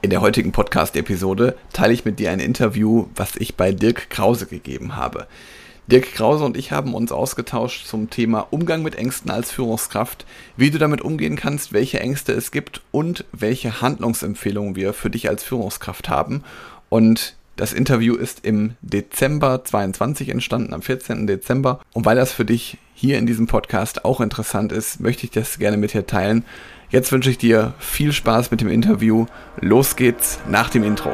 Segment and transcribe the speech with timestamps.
[0.00, 4.46] In der heutigen Podcast-Episode teile ich mit dir ein Interview, was ich bei Dirk Krause
[4.46, 5.26] gegeben habe.
[5.88, 10.24] Dirk Krause und ich haben uns ausgetauscht zum Thema Umgang mit Ängsten als Führungskraft,
[10.56, 15.28] wie du damit umgehen kannst, welche Ängste es gibt und welche Handlungsempfehlungen wir für dich
[15.28, 16.44] als Führungskraft haben.
[16.90, 21.26] Und das Interview ist im Dezember 22 entstanden, am 14.
[21.26, 21.80] Dezember.
[21.92, 25.58] Und weil das für dich hier in diesem Podcast auch interessant ist, möchte ich das
[25.58, 26.44] gerne mit dir teilen.
[26.90, 29.26] Jetzt wünsche ich dir viel Spaß mit dem Interview.
[29.60, 31.10] Los geht's nach dem Intro.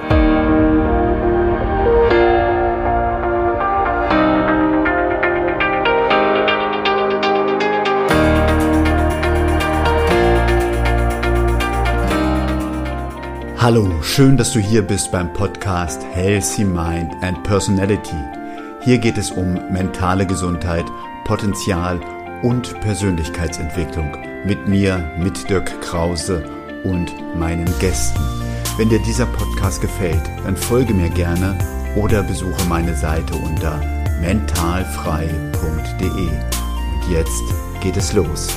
[13.59, 18.15] Hallo, schön, dass du hier bist beim Podcast Healthy Mind and Personality.
[18.83, 20.85] Hier geht es um mentale Gesundheit,
[21.25, 21.99] Potenzial
[22.43, 26.45] und Persönlichkeitsentwicklung mit mir, mit Dirk Krause
[26.85, 28.21] und meinen Gästen.
[28.77, 31.57] Wenn dir dieser Podcast gefällt, dann folge mir gerne
[31.97, 33.81] oder besuche meine Seite unter
[34.21, 36.09] mentalfrei.de.
[36.09, 37.43] Und jetzt
[37.81, 38.49] geht es los.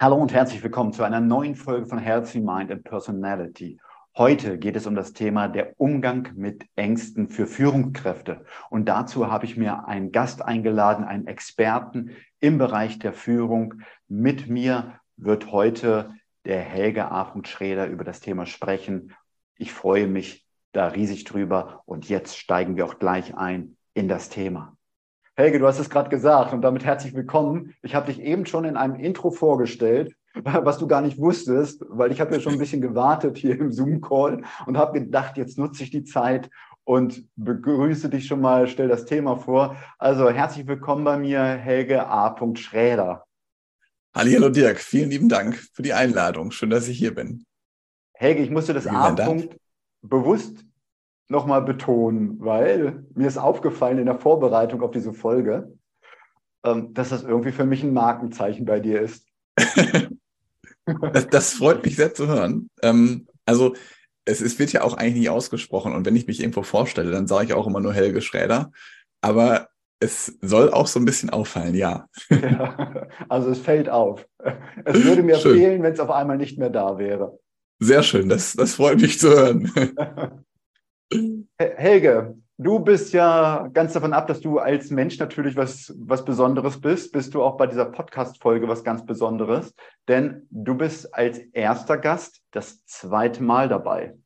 [0.00, 3.78] Hallo und herzlich willkommen zu einer neuen Folge von Healthy Mind and Personality.
[4.18, 8.44] Heute geht es um das Thema der Umgang mit Ängsten für Führungskräfte.
[8.68, 13.74] Und dazu habe ich mir einen Gast eingeladen, einen Experten im Bereich der Führung.
[14.08, 16.12] Mit mir wird heute
[16.46, 17.32] der Helge A.
[17.44, 19.14] Schreder über das Thema sprechen.
[19.54, 21.82] Ich freue mich da riesig drüber.
[21.86, 24.76] Und jetzt steigen wir auch gleich ein in das Thema.
[25.36, 27.76] Helge, du hast es gerade gesagt und damit herzlich willkommen.
[27.82, 32.12] Ich habe dich eben schon in einem Intro vorgestellt was du gar nicht wusstest, weil
[32.12, 35.82] ich habe ja schon ein bisschen gewartet hier im Zoom-Call und habe gedacht, jetzt nutze
[35.82, 36.50] ich die Zeit
[36.84, 39.76] und begrüße dich schon mal, stell das Thema vor.
[39.98, 42.34] Also herzlich willkommen bei mir, Helge A.
[42.54, 43.24] Schräder.
[44.14, 46.50] Hallo Dirk, vielen lieben Dank für die Einladung.
[46.50, 47.44] Schön, dass ich hier bin.
[48.14, 49.14] Helge, ich musste das A.
[50.02, 50.64] bewusst
[51.28, 55.74] nochmal betonen, weil mir ist aufgefallen in der Vorbereitung auf diese Folge,
[56.64, 59.26] ähm, dass das irgendwie für mich ein Markenzeichen bei dir ist.
[61.12, 62.70] Das, das, freut mich sehr zu hören.
[62.82, 63.74] Ähm, also
[64.24, 67.26] es, es, wird ja auch eigentlich nie ausgesprochen und wenn ich mich irgendwo vorstelle, dann
[67.26, 68.72] sage ich auch immer nur Helge Schräder.
[69.20, 69.68] Aber
[70.00, 72.08] es soll auch so ein bisschen auffallen, ja.
[72.30, 74.26] ja also es fällt auf.
[74.84, 75.56] Es würde mir schön.
[75.56, 77.38] fehlen, wenn es auf einmal nicht mehr da wäre.
[77.80, 79.72] Sehr schön, das, das freut mich zu hören.
[81.58, 86.80] Helge, Du bist ja ganz davon ab, dass du als Mensch natürlich was, was Besonderes
[86.80, 89.72] bist, bist du auch bei dieser Podcast-Folge was ganz Besonderes,
[90.08, 94.16] denn du bist als erster Gast das zweite Mal dabei.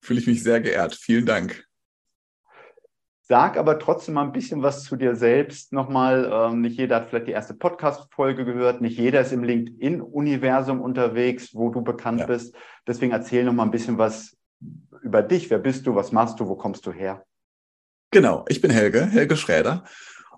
[0.00, 0.94] Fühle ich mich sehr geehrt.
[0.94, 1.64] Vielen Dank.
[3.22, 5.72] Sag aber trotzdem mal ein bisschen was zu dir selbst.
[5.72, 10.80] Nochmal, ähm, nicht jeder hat vielleicht die erste Podcast-Folge gehört, nicht jeder ist im LinkedIn-Universum
[10.80, 12.26] unterwegs, wo du bekannt ja.
[12.26, 12.54] bist.
[12.86, 14.36] Deswegen erzähl noch mal ein bisschen was
[15.02, 15.50] über dich.
[15.50, 15.96] Wer bist du?
[15.96, 16.46] Was machst du?
[16.46, 17.24] Wo kommst du her?
[18.12, 19.84] Genau, ich bin Helge, Helge Schräder.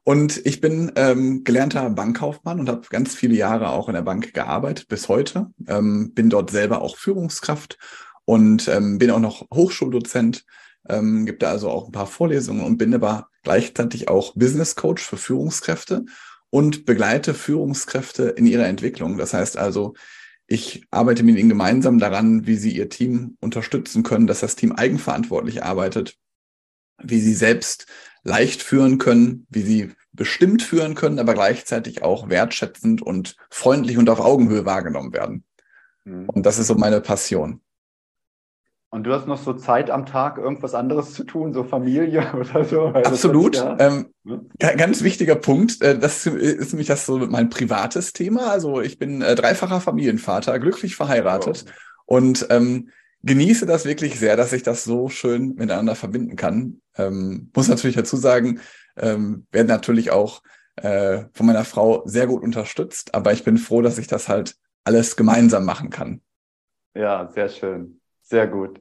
[0.04, 4.34] Und ich bin ähm, gelernter Bankkaufmann und habe ganz viele Jahre auch in der Bank
[4.34, 5.52] gearbeitet, bis heute.
[5.68, 7.78] Ähm, bin dort selber auch Führungskraft
[8.24, 10.44] und ähm, bin auch noch Hochschuldozent,
[10.88, 15.02] ähm, gibt da also auch ein paar Vorlesungen und bin aber gleichzeitig auch Business Coach
[15.02, 16.04] für Führungskräfte
[16.50, 19.18] und begleite Führungskräfte in ihrer Entwicklung.
[19.18, 19.94] Das heißt also,
[20.48, 24.72] ich arbeite mit ihnen gemeinsam daran, wie sie ihr Team unterstützen können, dass das Team
[24.72, 26.18] eigenverantwortlich arbeitet,
[26.98, 27.86] wie sie selbst
[28.22, 34.10] leicht führen können, wie sie bestimmt führen können, aber gleichzeitig auch wertschätzend und freundlich und
[34.10, 35.44] auf Augenhöhe wahrgenommen werden.
[36.04, 36.28] Mhm.
[36.28, 37.60] Und das ist so meine Passion.
[38.90, 42.62] Und du hast noch so Zeit am Tag, irgendwas anderes zu tun, so Familie oder
[42.62, 42.88] so?
[42.88, 43.56] Absolut.
[43.56, 44.10] Ja, ähm,
[44.58, 45.80] Ganz wichtiger Punkt.
[45.80, 48.50] Äh, das ist nämlich das so mein privates Thema.
[48.50, 51.64] Also ich bin äh, dreifacher Familienvater, glücklich verheiratet.
[51.66, 52.16] Oh.
[52.16, 52.90] Und ähm,
[53.22, 56.80] genieße das wirklich sehr, dass ich das so schön miteinander verbinden kann.
[56.96, 58.60] Ähm, muss natürlich dazu sagen,
[58.96, 60.42] ähm, werde natürlich auch
[60.76, 64.56] äh, von meiner Frau sehr gut unterstützt, aber ich bin froh, dass ich das halt
[64.84, 66.20] alles gemeinsam machen kann.
[66.94, 68.00] Ja, sehr schön.
[68.22, 68.80] Sehr gut.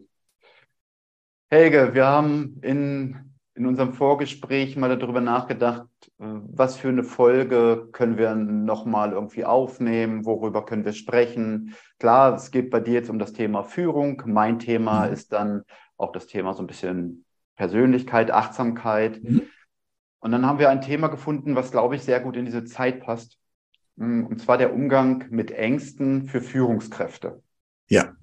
[1.49, 3.30] Helge, wir haben in
[3.61, 5.85] in unserem Vorgespräch mal darüber nachgedacht,
[6.17, 11.75] äh, was für eine Folge können wir nochmal irgendwie aufnehmen, worüber können wir sprechen.
[11.99, 14.23] Klar, es geht bei dir jetzt um das Thema Führung.
[14.25, 15.13] Mein Thema mhm.
[15.13, 15.63] ist dann
[15.95, 17.23] auch das Thema so ein bisschen
[17.55, 19.23] Persönlichkeit, Achtsamkeit.
[19.23, 19.43] Mhm.
[20.21, 23.01] Und dann haben wir ein Thema gefunden, was, glaube ich, sehr gut in diese Zeit
[23.01, 23.37] passt.
[23.95, 27.43] Mm, und zwar der Umgang mit Ängsten für Führungskräfte.
[27.89, 28.15] Ja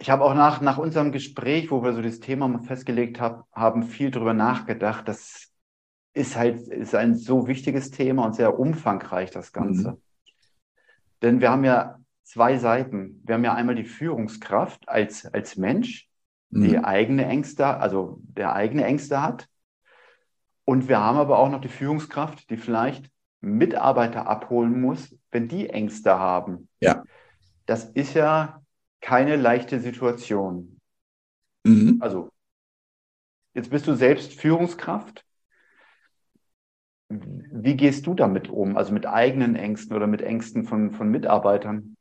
[0.00, 3.46] ich habe auch nach, nach unserem Gespräch, wo wir so das Thema mal festgelegt hab,
[3.52, 5.06] haben, viel darüber nachgedacht.
[5.06, 5.52] Das
[6.14, 9.92] ist halt ist ein so wichtiges Thema und sehr umfangreich, das Ganze.
[9.92, 10.02] Mhm.
[11.20, 13.20] Denn wir haben ja zwei Seiten.
[13.24, 16.08] Wir haben ja einmal die Führungskraft als, als Mensch,
[16.48, 16.84] die mhm.
[16.84, 19.48] eigene Ängste, also der eigene Ängste hat.
[20.64, 23.10] Und wir haben aber auch noch die Führungskraft, die vielleicht
[23.42, 26.68] Mitarbeiter abholen muss, wenn die Ängste haben.
[26.80, 27.04] Ja.
[27.66, 28.59] Das ist ja
[29.00, 30.78] keine leichte Situation.
[31.64, 31.98] Mhm.
[32.00, 32.30] Also,
[33.54, 35.24] jetzt bist du selbst Führungskraft.
[37.08, 38.76] Wie gehst du damit um?
[38.76, 41.96] Also mit eigenen Ängsten oder mit Ängsten von, von Mitarbeitern?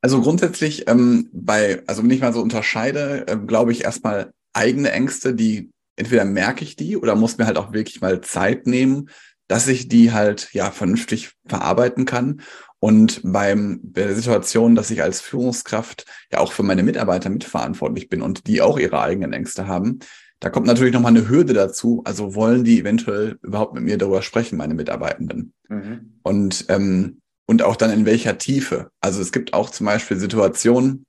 [0.00, 4.90] Also grundsätzlich ähm, bei, also wenn ich mal so unterscheide, äh, glaube ich erstmal eigene
[4.90, 9.08] Ängste, die entweder merke ich die oder muss mir halt auch wirklich mal Zeit nehmen,
[9.46, 12.42] dass ich die halt ja vernünftig verarbeiten kann.
[12.84, 18.10] Und beim bei der Situation, dass ich als Führungskraft ja auch für meine Mitarbeiter mitverantwortlich
[18.10, 20.00] bin und die auch ihre eigenen Ängste haben,
[20.38, 22.02] da kommt natürlich nochmal eine Hürde dazu.
[22.04, 25.54] Also wollen die eventuell überhaupt mit mir darüber sprechen, meine Mitarbeitenden?
[25.70, 26.18] Mhm.
[26.22, 28.90] Und, ähm, und auch dann in welcher Tiefe.
[29.00, 31.06] Also es gibt auch zum Beispiel Situationen,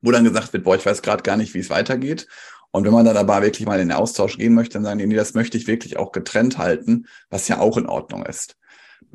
[0.00, 2.26] wo dann gesagt wird, boah, ich weiß gerade gar nicht, wie es weitergeht.
[2.72, 5.06] Und wenn man dann aber wirklich mal in den Austausch gehen möchte, dann sagen die,
[5.06, 8.56] nee, das möchte ich wirklich auch getrennt halten, was ja auch in Ordnung ist.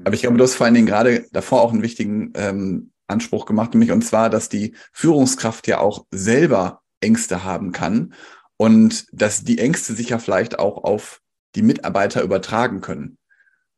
[0.03, 3.45] Aber ich glaube, du hast vor allen Dingen gerade davor auch einen wichtigen ähm, Anspruch
[3.45, 8.13] gemacht, nämlich und zwar, dass die Führungskraft ja auch selber Ängste haben kann
[8.57, 11.21] und dass die Ängste sich ja vielleicht auch auf
[11.55, 13.17] die Mitarbeiter übertragen können.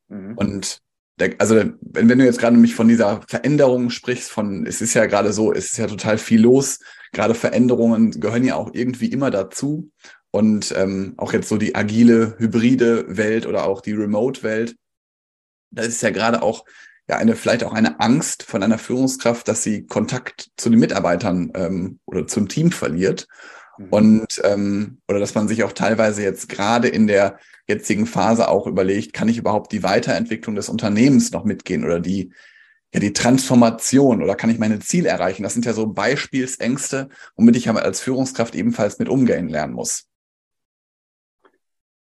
[0.08, 0.38] Mhm.
[0.38, 0.80] Und
[1.20, 4.94] der, also wenn, wenn du jetzt gerade nämlich von dieser Veränderung sprichst, von es ist
[4.94, 6.80] ja gerade so, es ist ja total viel los,
[7.12, 9.90] gerade Veränderungen gehören ja auch irgendwie immer dazu.
[10.32, 14.76] Und ähm, auch jetzt so die agile, hybride Welt oder auch die Remote-Welt,
[15.74, 16.66] da ist ja gerade auch
[17.08, 21.52] ja eine vielleicht auch eine Angst von einer Führungskraft, dass sie Kontakt zu den Mitarbeitern
[21.56, 23.28] ähm, oder zum Team verliert.
[23.78, 23.88] Mhm.
[23.90, 27.38] Und ähm, oder dass man sich auch teilweise jetzt gerade in der
[27.68, 32.32] jetzigen Phase auch überlegt, kann ich überhaupt die Weiterentwicklung des Unternehmens noch mitgehen oder die
[32.94, 35.44] ja die Transformation oder kann ich meine Ziele erreichen?
[35.44, 40.06] Das sind ja so Beispielsängste, womit ich als Führungskraft ebenfalls mit umgehen lernen muss.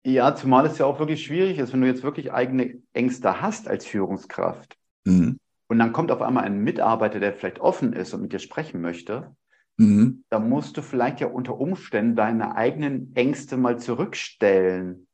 [0.04, 3.68] Ja, zumal es ja auch wirklich schwierig ist, wenn du jetzt wirklich eigene Ängste hast
[3.68, 4.76] als Führungskraft.
[5.06, 5.40] Mhm.
[5.68, 8.82] Und dann kommt auf einmal ein Mitarbeiter, der vielleicht offen ist und mit dir sprechen
[8.82, 9.36] möchte
[9.78, 10.24] Mhm.
[10.30, 15.08] Da musst du vielleicht ja unter Umständen deine eigenen Ängste mal zurückstellen.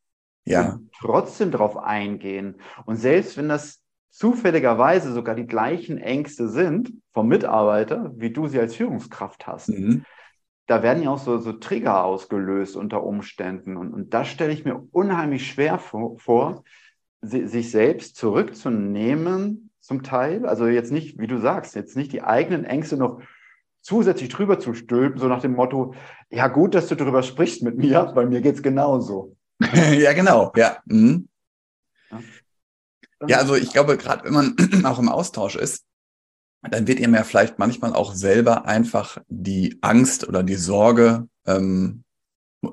[0.45, 0.73] Ja.
[0.73, 2.55] Und trotzdem darauf eingehen.
[2.85, 8.59] Und selbst wenn das zufälligerweise sogar die gleichen Ängste sind vom Mitarbeiter, wie du sie
[8.59, 10.03] als Führungskraft hast, mhm.
[10.69, 13.75] Da werden ja auch so, so Trigger ausgelöst unter Umständen.
[13.75, 16.63] Und, und das stelle ich mir unheimlich schwer vor, vor,
[17.21, 20.45] sich selbst zurückzunehmen zum Teil.
[20.45, 23.19] Also jetzt nicht, wie du sagst, jetzt nicht die eigenen Ängste noch
[23.81, 25.95] zusätzlich drüber zu stülpen, so nach dem Motto,
[26.29, 29.35] ja gut, dass du darüber sprichst mit mir, weil mir geht es genauso.
[29.73, 30.77] ja, genau, ja.
[30.85, 31.27] Mhm.
[33.27, 34.55] Ja, also ich glaube, gerade wenn man
[34.85, 35.83] auch im Austausch ist,
[36.61, 42.03] dann wird ihm ja vielleicht manchmal auch selber einfach die Angst oder die Sorge, ähm,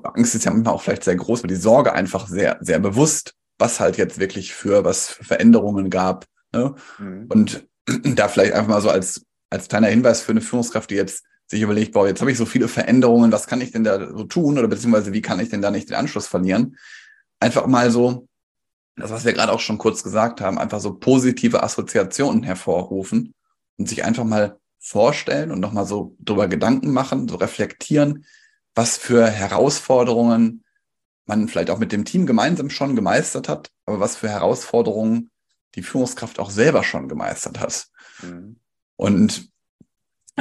[0.03, 3.33] Angst ist ja manchmal auch vielleicht sehr groß, aber die Sorge einfach sehr, sehr bewusst,
[3.57, 6.25] was halt jetzt wirklich für was für Veränderungen gab.
[6.51, 6.75] Ne?
[6.99, 7.27] Mhm.
[7.29, 7.67] Und
[8.03, 11.61] da vielleicht einfach mal so als als kleiner Hinweis für eine Führungskraft, die jetzt sich
[11.61, 14.57] überlegt, boah, jetzt habe ich so viele Veränderungen, was kann ich denn da so tun
[14.57, 16.77] oder beziehungsweise wie kann ich denn da nicht den Anschluss verlieren?
[17.39, 18.27] Einfach mal so,
[18.97, 23.33] das, was wir gerade auch schon kurz gesagt haben, einfach so positive Assoziationen hervorrufen
[23.77, 28.25] und sich einfach mal vorstellen und nochmal so drüber Gedanken machen, so reflektieren,
[28.75, 30.63] was für Herausforderungen
[31.25, 35.29] man vielleicht auch mit dem Team gemeinsam schon gemeistert hat, aber was für Herausforderungen
[35.75, 37.87] die Führungskraft auch selber schon gemeistert hat.
[38.21, 38.57] Mhm.
[38.95, 39.49] Und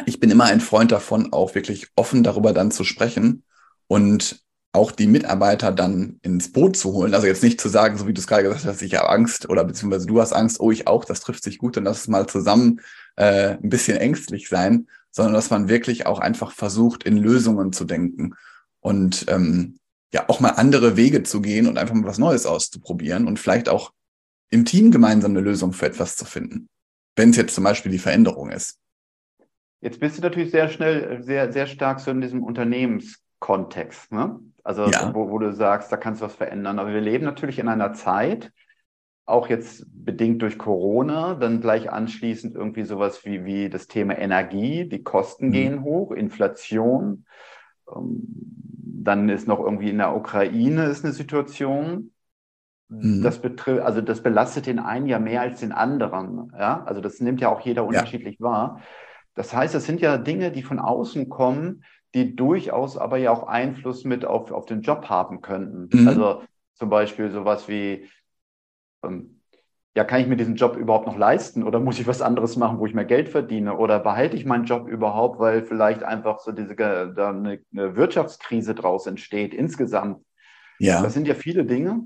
[0.07, 3.43] ich bin immer ein Freund davon, auch wirklich offen darüber dann zu sprechen
[3.89, 7.15] und auch die Mitarbeiter dann ins Boot zu holen.
[7.15, 9.49] Also jetzt nicht zu sagen, so wie du es gerade gesagt hast, ich habe Angst
[9.49, 12.09] oder beziehungsweise du hast Angst, oh ich auch, das trifft sich gut, dann lass es
[12.09, 12.81] mal zusammen
[13.17, 17.85] äh, ein bisschen ängstlich sein, sondern dass man wirklich auch einfach versucht, in Lösungen zu
[17.85, 18.35] denken
[18.81, 19.79] und ähm,
[20.13, 23.69] ja auch mal andere Wege zu gehen und einfach mal was Neues auszuprobieren und vielleicht
[23.69, 23.93] auch
[24.51, 26.69] im Team gemeinsam eine Lösung für etwas zu finden
[27.17, 28.79] wenn es jetzt zum Beispiel die Veränderung ist.
[29.81, 34.39] Jetzt bist du natürlich sehr schnell, sehr, sehr stark so in diesem Unternehmenskontext, ne?
[34.63, 35.15] Also ja.
[35.15, 36.79] wo, wo du sagst, da kannst du was verändern.
[36.79, 38.53] Aber wir leben natürlich in einer Zeit,
[39.27, 44.89] auch jetzt bedingt durch Corona, dann gleich anschließend irgendwie sowas wie, wie das Thema Energie,
[44.89, 45.53] die Kosten mhm.
[45.53, 47.27] gehen hoch, Inflation.
[47.95, 48.23] Ähm,
[49.07, 52.13] dann ist noch irgendwie in der Ukraine ist eine Situation.
[52.89, 53.23] Mhm.
[53.23, 56.53] Das betrifft, also das belastet den einen ja mehr als den anderen.
[56.57, 58.45] Ja, also das nimmt ja auch jeder unterschiedlich ja.
[58.47, 58.81] wahr.
[59.35, 63.47] Das heißt, es sind ja Dinge, die von außen kommen, die durchaus aber ja auch
[63.49, 65.89] Einfluss mit auf, auf den Job haben könnten.
[65.93, 66.09] Mhm.
[66.09, 66.43] Also
[66.75, 68.09] zum Beispiel sowas wie,
[69.07, 69.41] ähm,
[69.97, 72.79] ja, kann ich mir diesen Job überhaupt noch leisten oder muss ich was anderes machen,
[72.79, 76.53] wo ich mehr Geld verdiene oder behalte ich meinen Job überhaupt, weil vielleicht einfach so
[76.53, 80.23] diese da eine, eine Wirtschaftskrise draus entsteht insgesamt.
[80.79, 81.03] Ja.
[81.03, 82.03] Das sind ja viele Dinge,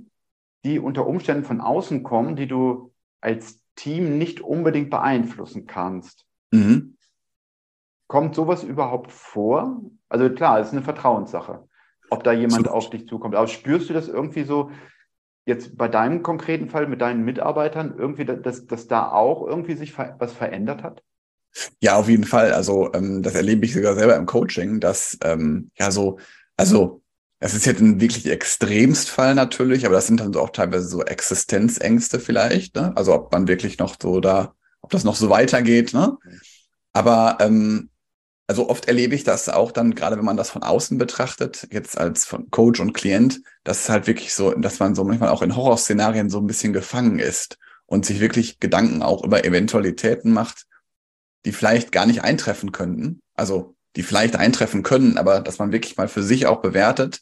[0.65, 6.27] die unter Umständen von außen kommen, die du als Team nicht unbedingt beeinflussen kannst.
[6.53, 6.97] Mhm.
[8.07, 9.83] Kommt sowas überhaupt vor?
[10.09, 11.69] Also klar, es ist eine Vertrauenssache,
[12.09, 12.73] ob da jemand so.
[12.73, 13.35] auf dich zukommt.
[13.35, 14.71] Aber spürst du das irgendwie so,
[15.47, 19.97] jetzt bei deinem konkreten Fall mit deinen Mitarbeitern irgendwie, dass, dass da auch irgendwie sich
[19.97, 21.03] was verändert hat?
[21.81, 22.53] Ja, auf jeden Fall.
[22.53, 26.19] Also ähm, das erlebe ich sogar selber im Coaching, dass ähm, ja so,
[26.57, 27.03] also
[27.41, 31.03] es ist jetzt ein wirklich Extremstfall natürlich, aber das sind dann so auch teilweise so
[31.03, 32.77] Existenzängste vielleicht.
[32.77, 32.93] Ne?
[32.97, 35.95] Also ob man wirklich noch so da, ob das noch so weitergeht.
[35.95, 36.17] Ne?
[36.93, 37.90] Aber ähm,
[38.51, 41.97] also oft erlebe ich das auch dann, gerade wenn man das von außen betrachtet, jetzt
[41.97, 45.43] als von Coach und Klient, dass es halt wirklich so, dass man so manchmal auch
[45.43, 50.67] in Horrorszenarien so ein bisschen gefangen ist und sich wirklich Gedanken auch über Eventualitäten macht,
[51.45, 53.21] die vielleicht gar nicht eintreffen könnten.
[53.35, 57.21] Also die vielleicht eintreffen können, aber dass man wirklich mal für sich auch bewertet,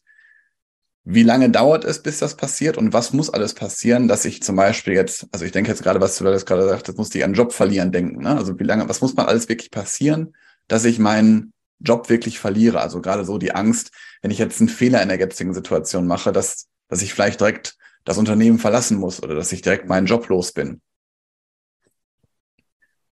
[1.05, 4.57] wie lange dauert es, bis das passiert und was muss alles passieren, dass ich zum
[4.57, 7.35] Beispiel jetzt, also ich denke jetzt gerade, was du gerade sagst, das musste ich an
[7.35, 8.23] Job verlieren denken.
[8.23, 8.35] Ne?
[8.35, 10.33] Also wie lange, was muss man alles wirklich passieren,
[10.69, 12.81] dass ich meinen Job wirklich verliere.
[12.81, 13.91] Also gerade so die Angst,
[14.23, 17.77] wenn ich jetzt einen Fehler in der jetzigen Situation mache, dass, dass ich vielleicht direkt
[18.05, 20.81] das Unternehmen verlassen muss oder dass ich direkt meinen Job los bin.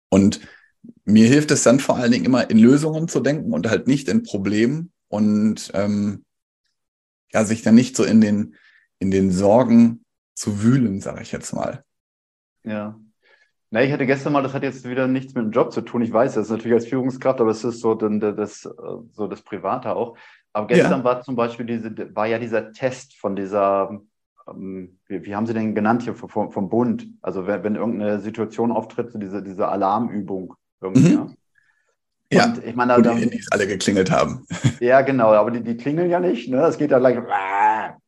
[0.09, 0.40] Und
[1.04, 4.09] mir hilft es dann vor allen Dingen immer in Lösungen zu denken und halt nicht
[4.09, 6.25] in Problemen und ähm,
[7.32, 8.56] ja, sich dann nicht so in den,
[8.99, 10.04] in den Sorgen
[10.35, 11.85] zu wühlen, sage ich jetzt mal.
[12.64, 13.00] Ja,
[13.73, 16.02] na, ich hatte gestern mal, das hat jetzt wieder nichts mit dem Job zu tun.
[16.02, 18.69] Ich weiß das natürlich als Führungskraft, aber es ist so das,
[19.12, 20.14] so das Private auch.
[20.52, 21.05] Aber gestern ja.
[21.05, 23.99] war zum Beispiel diese, war ja dieser Test von dieser,
[24.47, 27.09] ähm, wie, wie, haben Sie den genannt hier vom, vom Bund?
[27.23, 31.17] Also wenn, wenn irgendeine Situation auftritt, so diese, diese Alarmübung irgendwie.
[31.17, 31.37] Mhm.
[32.31, 34.47] Ja, und ich meine, wo da, die Handys alle geklingelt haben.
[34.81, 36.50] Ja, genau, aber die, die klingeln ja nicht.
[36.50, 36.59] Ne?
[36.59, 37.17] Das geht ja gleich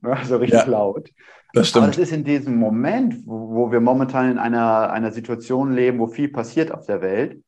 [0.05, 0.19] ne?
[0.25, 0.67] so richtig ja.
[0.67, 1.11] laut.
[1.53, 1.85] Das stimmt.
[1.85, 5.99] Aber das ist in diesem Moment, wo, wo, wir momentan in einer, einer Situation leben,
[5.99, 7.43] wo viel passiert auf der Welt,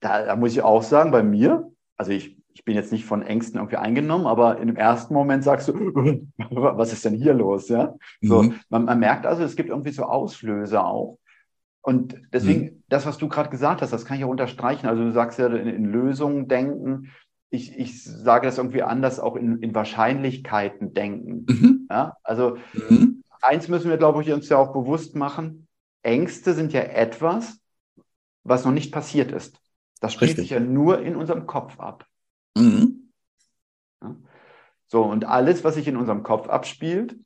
[0.00, 3.22] da, da muss ich auch sagen, bei mir, also ich, ich bin jetzt nicht von
[3.22, 5.74] Ängsten irgendwie eingenommen, aber im ersten Moment sagst du,
[6.50, 7.68] was ist denn hier los?
[7.68, 7.94] Ja?
[8.20, 8.54] So, mhm.
[8.68, 11.18] man, man merkt also, es gibt irgendwie so Auslöser auch.
[11.80, 12.82] Und deswegen, mhm.
[12.88, 14.88] das, was du gerade gesagt hast, das kann ich auch unterstreichen.
[14.88, 17.12] Also du sagst ja in, in Lösungen denken.
[17.50, 21.46] Ich, ich sage das irgendwie anders, auch in, in Wahrscheinlichkeiten denken.
[21.48, 21.86] Mhm.
[21.90, 22.16] Ja?
[22.22, 25.66] Also mhm eins müssen wir, glaube ich, uns ja auch bewusst machen.
[26.02, 27.58] Ängste sind ja etwas,
[28.44, 29.60] was noch nicht passiert ist.
[30.00, 30.44] Das spielt Richtig.
[30.44, 32.06] sich ja nur in unserem Kopf ab.
[32.56, 33.10] Mhm.
[34.02, 34.16] Ja?
[34.86, 37.16] So, und alles, was sich in unserem Kopf abspielt,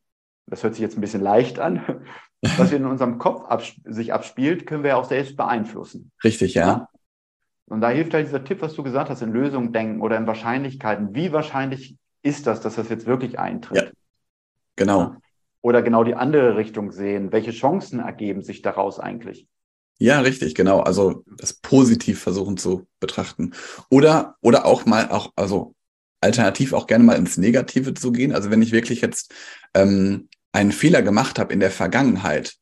[0.46, 2.04] das hört sich jetzt ein bisschen leicht an,
[2.56, 6.10] was in unserem Kopf abs sich abspielt, können wir auch selbst beeinflussen.
[6.24, 6.66] Richtig, ja.
[6.66, 6.88] ja.
[7.66, 10.26] Und da hilft halt dieser Tipp, was du gesagt hast, in Lösungen denken oder in
[10.26, 11.14] Wahrscheinlichkeiten.
[11.14, 13.84] Wie wahrscheinlich ist das, dass das jetzt wirklich eintritt?
[13.84, 13.90] Ja.
[14.76, 15.16] Genau
[15.62, 17.32] oder genau die andere Richtung sehen?
[17.32, 19.46] Welche Chancen ergeben sich daraus eigentlich?
[19.98, 20.80] Ja, richtig, genau.
[20.80, 23.52] Also das positiv versuchen zu betrachten.
[23.88, 25.74] Oder, oder auch mal auch, also
[26.20, 28.32] alternativ auch gerne mal ins Negative zu gehen.
[28.32, 29.32] Also wenn ich wirklich jetzt
[29.74, 32.56] ähm, einen Fehler gemacht habe in der Vergangenheit,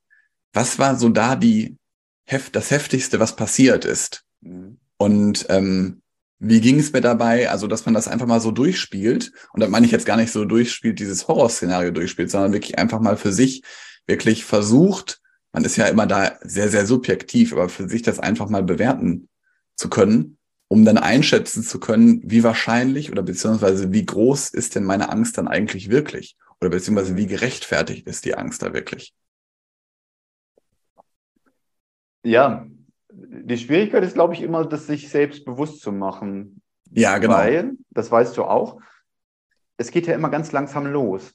[0.52, 1.78] was war so da die
[2.26, 4.24] heft, das heftigste, was passiert ist?
[4.42, 4.78] Mhm.
[5.00, 6.02] Und ähm,
[6.40, 7.48] wie ging es mir dabei?
[7.48, 9.32] Also, dass man das einfach mal so durchspielt.
[9.54, 13.00] Und da meine ich jetzt gar nicht so durchspielt, dieses Horrorszenario durchspielt, sondern wirklich einfach
[13.00, 13.62] mal für sich
[14.06, 18.50] wirklich versucht, man ist ja immer da sehr, sehr subjektiv, aber für sich das einfach
[18.50, 19.30] mal bewerten
[19.74, 20.36] zu können,
[20.68, 25.38] um dann einschätzen zu können, wie wahrscheinlich oder beziehungsweise wie groß ist denn meine Angst
[25.38, 26.36] dann eigentlich wirklich?
[26.60, 29.14] Oder beziehungsweise wie gerechtfertigt ist die Angst da wirklich?
[32.22, 32.66] Ja,
[33.30, 36.60] die Schwierigkeit ist, glaube ich, immer, das sich selbst bewusst zu machen.
[36.90, 37.34] Ja, genau.
[37.34, 38.80] Weil, das weißt du auch,
[39.76, 41.32] es geht ja immer ganz langsam los.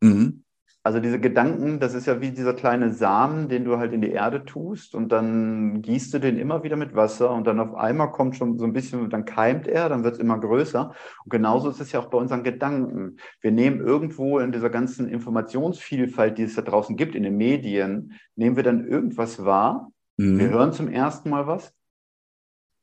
[0.00, 0.44] Mhm.
[0.84, 4.10] Also diese Gedanken, das ist ja wie dieser kleine Samen, den du halt in die
[4.10, 8.12] Erde tust und dann gießt du den immer wieder mit Wasser und dann auf einmal
[8.12, 10.94] kommt schon so ein bisschen, dann keimt er, dann wird es immer größer.
[11.24, 13.16] Und genauso ist es ja auch bei unseren Gedanken.
[13.40, 18.12] Wir nehmen irgendwo in dieser ganzen Informationsvielfalt, die es da draußen gibt, in den Medien,
[18.36, 20.38] nehmen wir dann irgendwas wahr Mhm.
[20.38, 21.72] Wir hören zum ersten Mal was.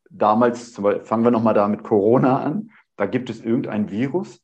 [0.09, 0.73] Damals,
[1.03, 2.71] fangen wir nochmal da mit Corona an.
[2.95, 4.41] Da gibt es irgendein Virus.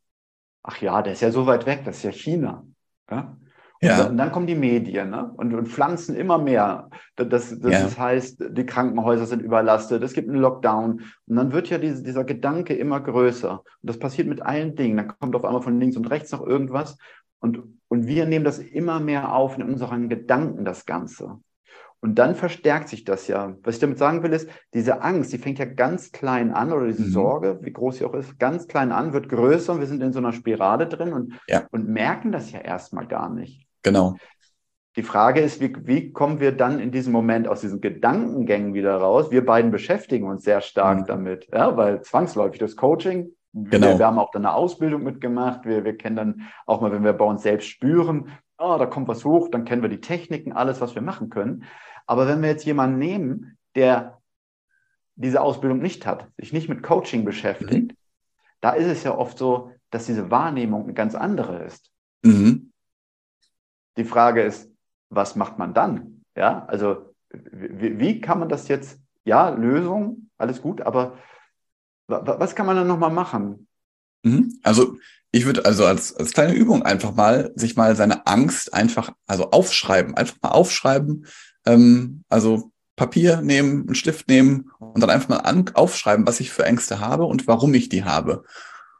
[0.63, 2.65] Ach ja, der ist ja so weit weg, das ist ja China.
[3.09, 3.37] Ja?
[3.81, 4.03] Und ja.
[4.03, 5.31] dann, dann, kommen die Medien ne?
[5.37, 6.89] und, und pflanzen immer mehr.
[7.15, 7.97] Das, das, das ja.
[7.97, 11.01] heißt, die Krankenhäuser sind überlastet, es gibt einen Lockdown.
[11.25, 13.59] Und dann wird ja diese, dieser Gedanke immer größer.
[13.59, 14.97] Und das passiert mit allen Dingen.
[14.97, 16.97] Dann kommt auf einmal von links und rechts noch irgendwas.
[17.39, 21.39] Und, und wir nehmen das immer mehr auf in unseren Gedanken, das Ganze.
[22.01, 23.55] Und dann verstärkt sich das ja.
[23.63, 26.87] Was ich damit sagen will, ist, diese Angst, die fängt ja ganz klein an oder
[26.87, 27.11] diese mhm.
[27.11, 30.11] Sorge, wie groß sie auch ist, ganz klein an, wird größer und wir sind in
[30.11, 31.67] so einer Spirale drin und, ja.
[31.71, 33.67] und merken das ja erstmal gar nicht.
[33.83, 34.15] Genau.
[34.95, 38.97] Die Frage ist, wie, wie kommen wir dann in diesem Moment aus diesen Gedankengängen wieder
[38.97, 39.31] raus?
[39.31, 41.05] Wir beiden beschäftigen uns sehr stark mhm.
[41.05, 43.87] damit, ja, weil zwangsläufig das Coaching, genau.
[43.87, 47.03] wir, wir, haben auch dann eine Ausbildung mitgemacht, wir, wir kennen dann auch mal, wenn
[47.03, 50.51] wir bei uns selbst spüren, oh, da kommt was hoch, dann kennen wir die Techniken,
[50.51, 51.63] alles, was wir machen können.
[52.11, 54.19] Aber wenn wir jetzt jemanden nehmen, der
[55.15, 57.97] diese Ausbildung nicht hat, sich nicht mit Coaching beschäftigt, mhm.
[58.59, 61.89] da ist es ja oft so, dass diese Wahrnehmung eine ganz andere ist.
[62.21, 62.73] Mhm.
[63.95, 64.69] Die Frage ist,
[65.09, 66.25] was macht man dann?
[66.35, 71.17] Ja, also wie, wie kann man das jetzt, ja, Lösung, alles gut, aber
[72.07, 73.69] was kann man dann nochmal machen?
[74.23, 74.59] Mhm.
[74.63, 74.97] Also
[75.31, 79.51] ich würde also als, als kleine Übung einfach mal sich mal seine Angst einfach, also
[79.51, 81.25] aufschreiben, einfach mal aufschreiben,
[81.65, 86.51] ähm, also Papier nehmen, einen Stift nehmen und dann einfach mal an, aufschreiben, was ich
[86.51, 88.43] für Ängste habe und warum ich die habe.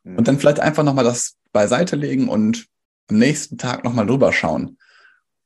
[0.03, 0.17] Mhm.
[0.17, 2.67] Und dann vielleicht einfach nochmal das beiseite legen und
[3.09, 4.77] am nächsten Tag nochmal drüber schauen.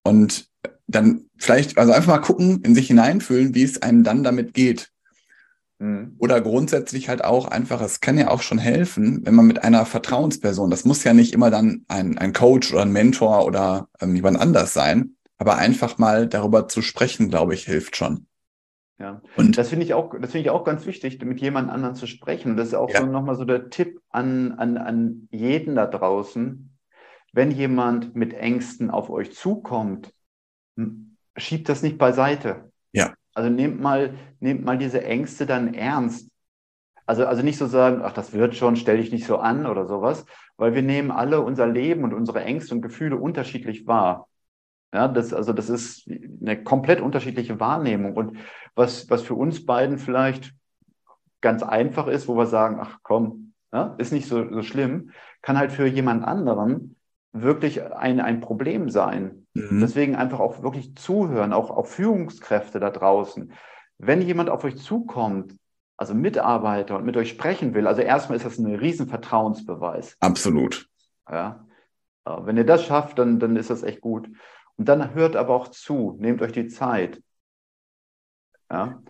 [0.03, 0.47] Und
[0.87, 4.91] dann vielleicht, also einfach mal gucken, in sich hineinfühlen, wie es einem dann damit geht.
[5.79, 6.15] Mhm.
[6.19, 9.85] Oder grundsätzlich halt auch einfach, es kann ja auch schon helfen, wenn man mit einer
[9.85, 14.15] Vertrauensperson, das muss ja nicht immer dann ein, ein Coach oder ein Mentor oder ähm,
[14.15, 18.27] jemand anders sein, aber einfach mal darüber zu sprechen, glaube ich, hilft schon.
[18.97, 21.95] Ja, und das finde ich auch, das finde ich auch ganz wichtig, mit jemand anderen
[21.95, 22.51] zu sprechen.
[22.51, 23.01] Und das ist auch ja.
[23.01, 26.71] so nochmal so der Tipp an, an, an jeden da draußen.
[27.33, 30.13] Wenn jemand mit Ängsten auf euch zukommt,
[31.35, 32.71] schiebt das nicht beiseite.
[32.93, 33.13] Ja.
[33.33, 36.29] Also nehmt mal, nehmt mal diese Ängste dann ernst.
[37.05, 39.85] Also, also nicht so sagen, ach, das wird schon, stell dich nicht so an oder
[39.85, 40.25] sowas,
[40.55, 44.29] weil wir nehmen alle unser Leben und unsere Ängste und Gefühle unterschiedlich wahr.
[44.95, 48.15] Ja, das, also das ist eine komplett unterschiedliche Wahrnehmung.
[48.15, 48.37] Und
[48.75, 50.53] was, was für uns beiden vielleicht
[51.41, 55.57] ganz einfach ist, wo wir sagen, ach komm, ja, ist nicht so, so schlimm, kann
[55.57, 56.95] halt für jemand anderen
[57.33, 59.47] wirklich ein, ein Problem sein.
[59.53, 59.81] Mhm.
[59.81, 63.51] Deswegen einfach auch wirklich zuhören, auch, auch Führungskräfte da draußen.
[63.97, 65.57] Wenn jemand auf euch zukommt,
[65.97, 70.15] also Mitarbeiter und mit euch sprechen will, also erstmal ist das ein riesen Vertrauensbeweis.
[70.21, 70.87] Absolut.
[71.29, 71.65] Ja.
[72.25, 74.29] Wenn ihr das schafft, dann, dann ist das echt gut.
[74.77, 77.21] Und dann hört aber auch zu, nehmt euch die Zeit.
[78.71, 79.01] Ja.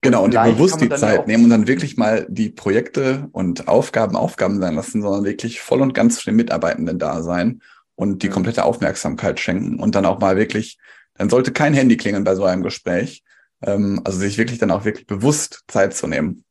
[0.00, 4.60] Genau, und, bewusst die Zeit nehmen und dann wirklich mal die Projekte und Aufgaben Aufgaben
[4.60, 7.62] sein lassen, sondern wirklich voll und ganz für den Mitarbeitenden da sein
[7.96, 8.32] und die mhm.
[8.32, 10.78] komplette Aufmerksamkeit schenken und dann auch mal wirklich,
[11.14, 13.24] dann sollte kein Handy klingeln bei so einem Gespräch.
[13.60, 16.44] Ähm, also sich wirklich dann auch wirklich bewusst Zeit zu nehmen.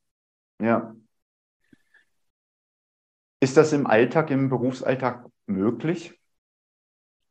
[0.62, 0.94] Ja.
[3.40, 6.17] Ist das im Alltag, im Berufsalltag möglich?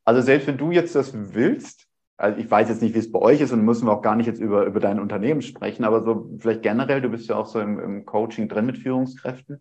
[0.06, 3.18] Also selbst wenn du jetzt das willst, also ich weiß jetzt nicht, wie es bei
[3.18, 6.02] euch ist und müssen wir auch gar nicht jetzt über, über dein Unternehmen sprechen, aber
[6.02, 9.60] so vielleicht generell, du bist ja auch so im, im Coaching drin mit Führungskräften.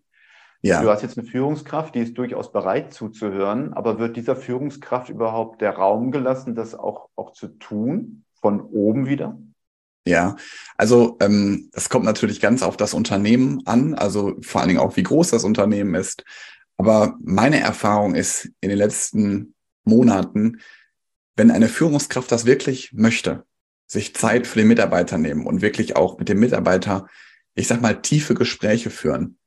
[0.62, 0.80] Ja.
[0.80, 5.60] Du hast jetzt eine Führungskraft, die ist durchaus bereit zuzuhören, aber wird dieser Führungskraft überhaupt
[5.60, 9.38] der Raum gelassen, das auch, auch zu tun, von oben wieder?
[10.06, 10.36] Ja,
[10.76, 14.96] also ähm, es kommt natürlich ganz auf das Unternehmen an, also vor allen Dingen auch,
[14.96, 16.24] wie groß das Unternehmen ist.
[16.76, 19.55] Aber meine Erfahrung ist in den letzten
[19.86, 20.60] Monaten,
[21.36, 23.44] wenn eine Führungskraft das wirklich möchte,
[23.86, 27.06] sich Zeit für den Mitarbeiter nehmen und wirklich auch mit dem Mitarbeiter,
[27.54, 29.38] ich sag mal, tiefe Gespräche führen,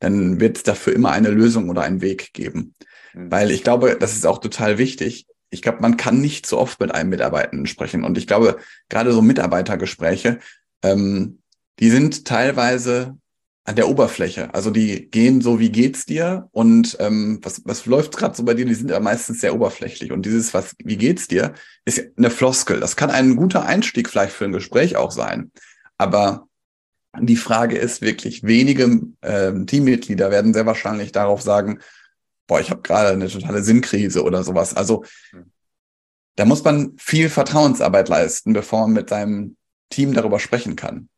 [0.00, 2.74] dann wird es dafür immer eine Lösung oder einen Weg geben.
[3.12, 3.30] Mhm.
[3.30, 5.26] Weil ich glaube, das ist auch total wichtig.
[5.50, 8.02] Ich glaube, man kann nicht so oft mit einem Mitarbeitenden sprechen.
[8.02, 10.38] Und ich glaube, gerade so Mitarbeitergespräche,
[10.82, 11.40] ähm,
[11.78, 13.18] die sind teilweise
[13.64, 14.52] an der Oberfläche.
[14.54, 18.54] Also die gehen so, wie geht's dir und ähm, was, was läuft gerade so bei
[18.54, 20.10] dir, die sind ja meistens sehr oberflächlich.
[20.10, 22.80] Und dieses, was, wie geht's dir, ist eine Floskel.
[22.80, 25.52] Das kann ein guter Einstieg vielleicht für ein Gespräch auch sein.
[25.96, 26.48] Aber
[27.20, 31.78] die Frage ist wirklich, wenige ähm, Teammitglieder werden sehr wahrscheinlich darauf sagen,
[32.48, 34.74] boah, ich habe gerade eine totale Sinnkrise oder sowas.
[34.74, 35.04] Also
[36.36, 39.56] da muss man viel Vertrauensarbeit leisten, bevor man mit seinem
[39.90, 41.08] Team darüber sprechen kann.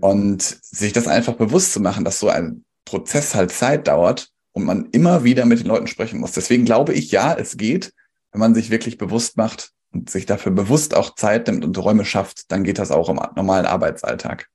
[0.00, 4.64] Und sich das einfach bewusst zu machen, dass so ein Prozess halt Zeit dauert und
[4.64, 6.32] man immer wieder mit den Leuten sprechen muss.
[6.32, 7.92] Deswegen glaube ich, ja, es geht,
[8.32, 12.04] wenn man sich wirklich bewusst macht und sich dafür bewusst auch Zeit nimmt und Räume
[12.04, 14.48] schafft, dann geht das auch im normalen Arbeitsalltag.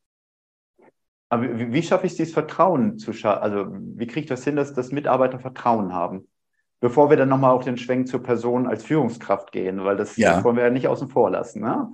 [1.30, 3.42] Aber wie, wie schaffe ich dieses Vertrauen zu schaffen?
[3.42, 6.28] Also wie kriege ich das hin, dass, dass Mitarbeiter Vertrauen haben?
[6.80, 10.36] Bevor wir dann nochmal auf den Schwenk zur Person als Führungskraft gehen, weil das, ja.
[10.36, 11.62] das wollen wir ja nicht außen vor lassen.
[11.62, 11.92] Ne?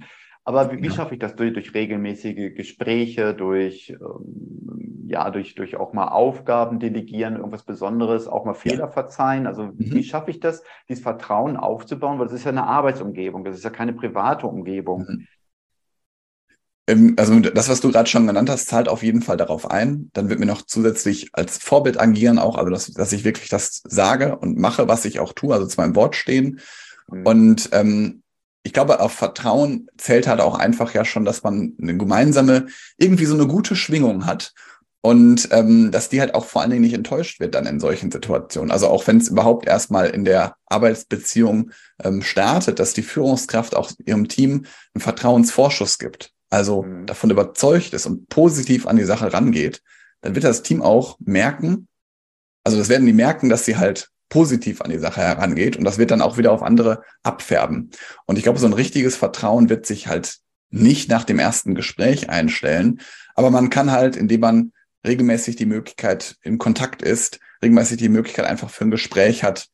[0.50, 5.76] Aber wie, wie, schaffe ich das durch, durch regelmäßige Gespräche, durch, ähm, ja, durch, durch
[5.76, 9.46] auch mal Aufgaben delegieren, irgendwas Besonderes, auch mal Fehler verzeihen?
[9.46, 9.76] Also mhm.
[9.78, 12.18] wie schaffe ich das, dieses Vertrauen aufzubauen?
[12.18, 15.28] Weil das ist ja eine Arbeitsumgebung, das ist ja keine private Umgebung.
[16.88, 17.14] Mhm.
[17.16, 20.10] also das, was du gerade schon genannt hast, zahlt auf jeden Fall darauf ein.
[20.14, 23.84] Dann wird mir noch zusätzlich als Vorbild agieren auch, also dass, dass ich wirklich das
[23.86, 26.60] sage und mache, was ich auch tue, also zu meinem Wort stehen.
[27.08, 27.26] Mhm.
[27.28, 28.24] Und ähm,
[28.70, 33.26] ich glaube, auf Vertrauen zählt halt auch einfach ja schon, dass man eine gemeinsame, irgendwie
[33.26, 34.54] so eine gute Schwingung hat.
[35.02, 38.12] Und ähm, dass die halt auch vor allen Dingen nicht enttäuscht wird dann in solchen
[38.12, 38.70] Situationen.
[38.70, 41.72] Also auch wenn es überhaupt erstmal in der Arbeitsbeziehung
[42.04, 47.06] ähm, startet, dass die Führungskraft auch ihrem Team einen Vertrauensvorschuss gibt also mhm.
[47.06, 49.82] davon überzeugt ist und positiv an die Sache rangeht,
[50.22, 51.88] dann wird das Team auch merken,
[52.64, 55.98] also das werden die merken, dass sie halt positiv an die Sache herangeht und das
[55.98, 57.92] wird dann auch wieder auf andere abfärben.
[58.26, 60.38] Und ich glaube, so ein richtiges Vertrauen wird sich halt
[60.70, 63.02] nicht nach dem ersten Gespräch einstellen,
[63.36, 64.72] aber man kann halt, indem man
[65.06, 69.68] regelmäßig die Möglichkeit in Kontakt ist, regelmäßig die Möglichkeit einfach für ein Gespräch hat,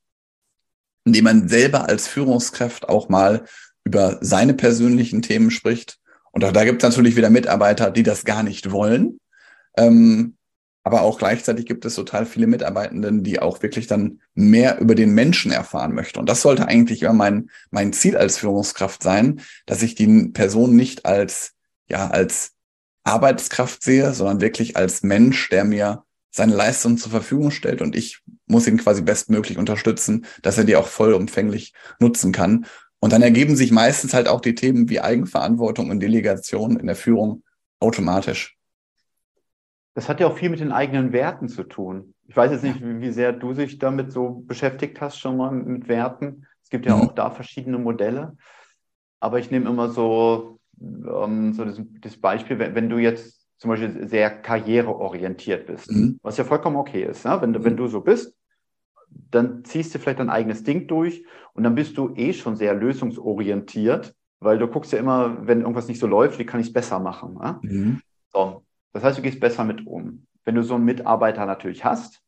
[1.04, 3.46] indem man selber als Führungskraft auch mal
[3.84, 6.00] über seine persönlichen Themen spricht,
[6.36, 9.20] und auch da gibt es natürlich wieder Mitarbeiter, die das gar nicht wollen.
[9.78, 10.36] Ähm,
[10.86, 15.16] aber auch gleichzeitig gibt es total viele Mitarbeitenden, die auch wirklich dann mehr über den
[15.16, 16.20] Menschen erfahren möchten.
[16.20, 20.76] Und das sollte eigentlich immer mein, mein Ziel als Führungskraft sein, dass ich die Person
[20.76, 21.54] nicht als,
[21.90, 22.52] ja, als
[23.04, 28.22] Arbeitskraft sehe, sondern wirklich als Mensch, der mir seine Leistung zur Verfügung stellt und ich
[28.46, 32.68] muss ihn quasi bestmöglich unterstützen, dass er die auch vollumfänglich nutzen kann.
[33.00, 36.96] Und dann ergeben sich meistens halt auch die Themen wie Eigenverantwortung und Delegation in der
[36.96, 37.42] Führung
[37.80, 38.55] automatisch.
[39.96, 42.14] Das hat ja auch viel mit den eigenen Werten zu tun.
[42.28, 45.88] Ich weiß jetzt nicht, wie sehr du dich damit so beschäftigt hast, schon mal mit
[45.88, 46.46] Werten.
[46.62, 47.04] Es gibt ja mhm.
[47.04, 48.36] auch da verschiedene Modelle.
[49.22, 53.70] Aber ich nehme immer so, ähm, so das, das Beispiel, wenn, wenn, du jetzt zum
[53.70, 56.20] Beispiel sehr karriereorientiert bist, mhm.
[56.22, 57.24] was ja vollkommen okay ist.
[57.24, 57.38] Ne?
[57.40, 57.64] Wenn, mhm.
[57.64, 58.36] wenn du so bist,
[59.10, 62.74] dann ziehst du vielleicht dein eigenes Ding durch und dann bist du eh schon sehr
[62.74, 66.74] lösungsorientiert, weil du guckst ja immer, wenn irgendwas nicht so läuft, wie kann ich es
[66.74, 67.38] besser machen.
[67.42, 67.60] Ja?
[67.64, 68.02] Mhm.
[68.34, 68.65] So.
[68.96, 70.26] Das heißt, du gehst besser mit um.
[70.46, 72.22] Wenn du so einen Mitarbeiter natürlich hast,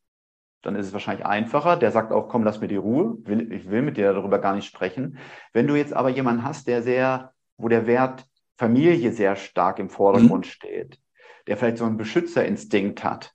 [0.60, 1.78] dann ist es wahrscheinlich einfacher.
[1.78, 3.16] Der sagt auch, komm, lass mir die Ruhe.
[3.26, 5.16] Ich will mit dir darüber gar nicht sprechen.
[5.54, 8.26] Wenn du jetzt aber jemanden hast, der sehr, wo der Wert
[8.58, 10.50] Familie sehr stark im Vordergrund mhm.
[10.50, 11.00] steht,
[11.46, 13.32] der vielleicht so einen Beschützerinstinkt hat,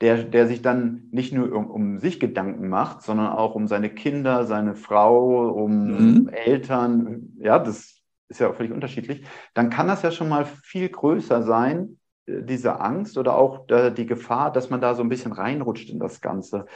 [0.00, 3.90] der, der sich dann nicht nur um, um, sich Gedanken macht, sondern auch um seine
[3.90, 6.28] Kinder, seine Frau, um mhm.
[6.28, 7.34] Eltern.
[7.40, 9.26] Ja, das ist ja auch völlig unterschiedlich.
[9.52, 11.97] Dann kann das ja schon mal viel größer sein,
[12.28, 16.20] diese Angst oder auch die Gefahr, dass man da so ein bisschen reinrutscht in das
[16.20, 16.66] Ganze.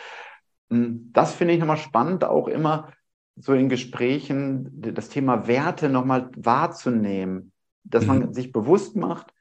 [0.71, 2.93] Hm, das finde ich nochmal spannend, auch immer
[3.37, 7.53] so in Gesprächen das Thema Werte nochmal wahrzunehmen,
[7.85, 8.09] dass mhm.
[8.09, 9.33] man sich bewusst macht,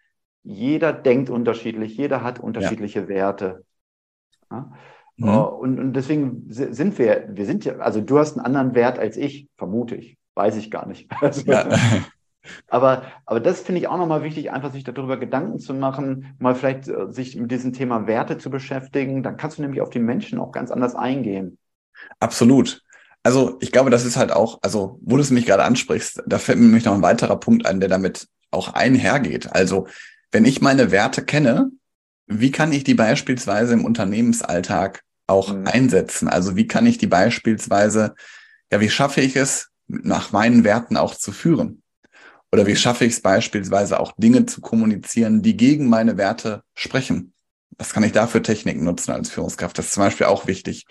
[0.43, 3.07] jeder denkt unterschiedlich, jeder hat unterschiedliche ja.
[3.07, 3.65] Werte.
[4.49, 4.71] Ja?
[5.17, 5.27] Mhm.
[5.27, 8.99] Äh, und, und deswegen sind wir, wir sind ja, also du hast einen anderen Wert
[8.99, 10.17] als ich, vermute ich.
[10.33, 11.11] Weiß ich gar nicht.
[11.21, 11.69] Also, ja.
[12.67, 16.55] Aber, aber das finde ich auch nochmal wichtig, einfach sich darüber Gedanken zu machen, mal
[16.55, 19.23] vielleicht äh, sich mit diesem Thema Werte zu beschäftigen.
[19.23, 21.57] Dann kannst du nämlich auf die Menschen auch ganz anders eingehen.
[22.19, 22.81] Absolut.
[23.23, 26.39] Also ich glaube, das ist halt auch, also wo du es mich gerade ansprichst, da
[26.39, 29.53] fällt mir nämlich noch ein weiterer Punkt ein, der damit auch einhergeht.
[29.53, 29.87] Also
[30.31, 31.69] wenn ich meine Werte kenne,
[32.25, 35.67] wie kann ich die beispielsweise im Unternehmensalltag auch mhm.
[35.67, 36.29] einsetzen?
[36.29, 38.15] Also wie kann ich die beispielsweise,
[38.71, 41.80] ja, wie schaffe ich es, nach meinen Werten auch zu führen?
[42.51, 47.33] Oder wie schaffe ich es beispielsweise auch Dinge zu kommunizieren, die gegen meine Werte sprechen?
[47.77, 49.77] Was kann ich da für Techniken nutzen als Führungskraft?
[49.77, 50.85] Das ist zum Beispiel auch wichtig.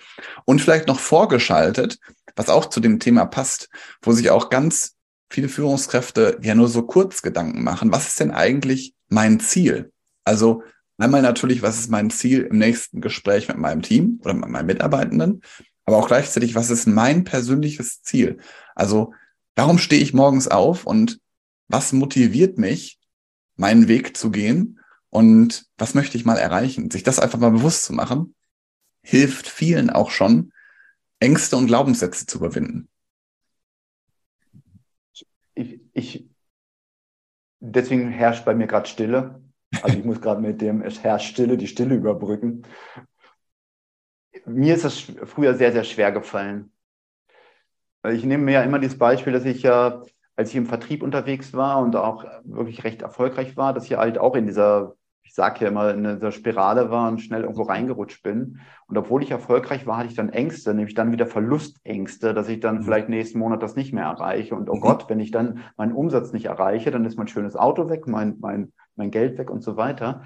[0.45, 1.99] Und vielleicht noch vorgeschaltet,
[2.35, 3.69] was auch zu dem Thema passt,
[4.03, 4.97] wo sich auch ganz
[5.29, 7.93] viele Führungskräfte ja nur so kurz Gedanken machen.
[7.93, 9.93] Was ist denn eigentlich mein Ziel?
[10.25, 10.63] Also
[11.01, 14.67] Einmal natürlich, was ist mein Ziel im nächsten Gespräch mit meinem Team oder mit meinen
[14.67, 15.41] Mitarbeitenden,
[15.87, 18.37] aber auch gleichzeitig, was ist mein persönliches Ziel?
[18.75, 19.15] Also,
[19.57, 21.19] warum stehe ich morgens auf und
[21.71, 22.99] was motiviert mich,
[23.57, 26.91] meinen Weg zu gehen und was möchte ich mal erreichen?
[26.91, 28.35] Sich das einfach mal bewusst zu machen,
[29.03, 30.53] hilft vielen auch schon,
[31.21, 32.89] Ängste und Glaubenssätze zu überwinden.
[35.55, 36.31] Ich, ich
[37.61, 39.43] deswegen herrscht bei mir gerade Stille.
[39.83, 42.63] Also ich muss gerade mit dem es herrscht Stille die Stille überbrücken.
[44.47, 46.73] Mir ist das früher sehr, sehr schwer gefallen.
[48.09, 50.03] Ich nehme mir ja immer dieses Beispiel, dass ich ja,
[50.41, 54.19] als ich im Vertrieb unterwegs war und auch wirklich recht erfolgreich war, dass ich halt
[54.19, 58.23] auch in dieser, ich sage ja immer, in dieser Spirale war und schnell irgendwo reingerutscht
[58.23, 58.59] bin.
[58.87, 62.61] Und obwohl ich erfolgreich war, hatte ich dann Ängste, nämlich dann wieder Verlustängste, dass ich
[62.61, 62.83] dann mhm.
[62.83, 64.55] vielleicht nächsten Monat das nicht mehr erreiche.
[64.55, 64.81] Und oh mhm.
[64.81, 68.37] Gott, wenn ich dann meinen Umsatz nicht erreiche, dann ist mein schönes Auto weg, mein,
[68.41, 70.23] mein mein Geld weg und so weiter.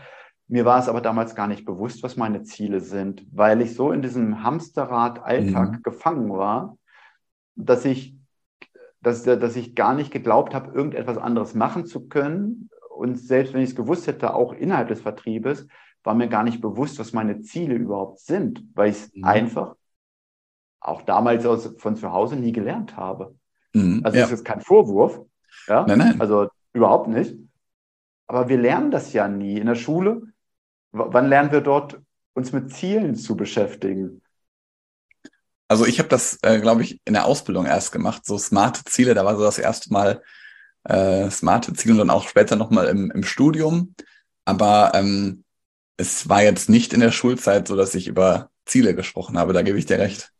[0.46, 3.92] Mir war es aber damals gar nicht bewusst, was meine Ziele sind, weil ich so
[3.92, 5.82] in diesem Hamsterrad-Alltag mhm.
[5.82, 6.76] gefangen war,
[7.56, 8.14] dass ich,
[9.04, 13.62] dass, dass ich gar nicht geglaubt habe, irgendetwas anderes machen zu können und selbst wenn
[13.62, 15.66] ich es gewusst hätte, auch innerhalb des Vertriebes,
[16.02, 19.24] war mir gar nicht bewusst, was meine Ziele überhaupt sind, weil ich es mhm.
[19.24, 19.76] einfach
[20.80, 23.34] auch damals aus, von zu Hause nie gelernt habe.
[23.72, 24.24] Mhm, also ja.
[24.24, 25.20] das ist kein Vorwurf.
[25.66, 25.84] Ja?
[25.86, 26.20] Nein, nein.
[26.20, 27.34] Also überhaupt nicht.
[28.26, 29.58] Aber wir lernen das ja nie.
[29.58, 30.22] In der Schule,
[30.92, 32.00] wann lernen wir dort,
[32.34, 34.20] uns mit Zielen zu beschäftigen?
[35.74, 39.12] Also ich habe das, äh, glaube ich, in der Ausbildung erst gemacht, so smarte Ziele.
[39.14, 40.22] Da war so das erste Mal
[40.84, 43.96] äh, smarte Ziele und dann auch später nochmal im, im Studium.
[44.44, 45.42] Aber ähm,
[45.96, 49.52] es war jetzt nicht in der Schulzeit so, dass ich über Ziele gesprochen habe.
[49.52, 50.30] Da gebe ich dir recht.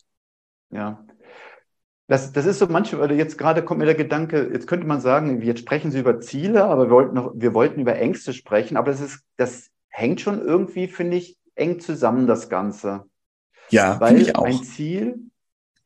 [0.71, 1.05] Ja.
[2.07, 5.43] Das, das ist so manchmal, jetzt gerade kommt mir der Gedanke, jetzt könnte man sagen,
[5.43, 8.93] jetzt sprechen Sie über Ziele, aber wir wollten, noch, wir wollten über Ängste sprechen, aber
[8.93, 13.07] das ist, das hängt schon irgendwie, finde ich, eng zusammen, das Ganze.
[13.71, 14.45] Ja, weil ich auch.
[14.45, 15.31] ein Ziel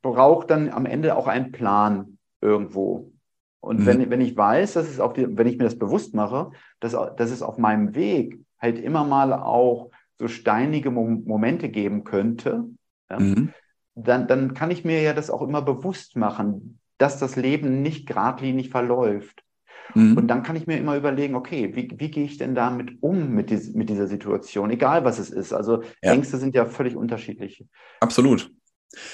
[0.03, 3.13] braucht dann am Ende auch einen Plan irgendwo.
[3.61, 3.87] Und mhm.
[3.87, 6.93] wenn, wenn ich weiß, dass es auf die, wenn ich mir das bewusst mache, dass,
[6.93, 12.65] dass es auf meinem Weg halt immer mal auch so steinige Momente geben könnte,
[13.11, 13.53] ja, mhm.
[13.95, 18.07] dann, dann kann ich mir ja das auch immer bewusst machen, dass das Leben nicht
[18.07, 19.45] geradlinig verläuft.
[19.95, 20.17] Mhm.
[20.17, 23.31] Und dann kann ich mir immer überlegen, okay, wie, wie gehe ich denn damit um
[23.31, 25.53] mit, dies, mit dieser Situation, egal was es ist.
[25.53, 26.13] Also ja.
[26.13, 27.65] Ängste sind ja völlig unterschiedlich.
[28.01, 28.51] Absolut.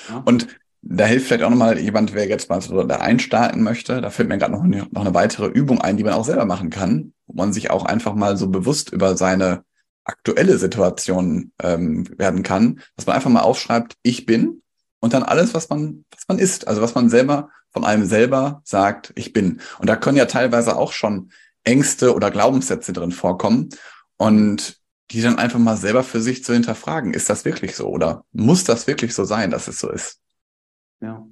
[0.08, 0.22] Ja.
[0.24, 0.48] Und
[0.82, 4.00] da hilft vielleicht auch nochmal jemand, wer jetzt mal so da einstarten möchte.
[4.00, 6.44] Da fällt mir gerade noch eine, noch eine weitere Übung ein, die man auch selber
[6.44, 9.64] machen kann, wo man sich auch einfach mal so bewusst über seine
[10.04, 14.62] aktuelle Situation ähm, werden kann, dass man einfach mal aufschreibt, ich bin
[15.04, 18.62] und dann alles, was man, was man ist, also was man selber von einem selber
[18.64, 19.60] sagt, ich bin.
[19.78, 21.30] Und da können ja teilweise auch schon
[21.62, 23.68] Ängste oder Glaubenssätze drin vorkommen
[24.16, 28.24] und die dann einfach mal selber für sich zu hinterfragen, ist das wirklich so oder
[28.32, 30.22] muss das wirklich so sein, dass es so ist?
[31.02, 31.26] Ja.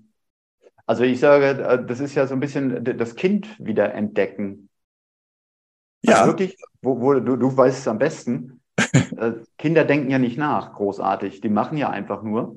[0.84, 4.68] Also ich sage, äh, das ist ja so ein bisschen das Kind wieder entdecken.
[6.04, 6.16] Also ja.
[6.18, 8.60] Also wirklich, wo, wo du, du weißt es am besten.
[9.16, 11.40] Äh, Kinder denken ja nicht nach, großartig.
[11.40, 12.56] Die machen ja einfach nur.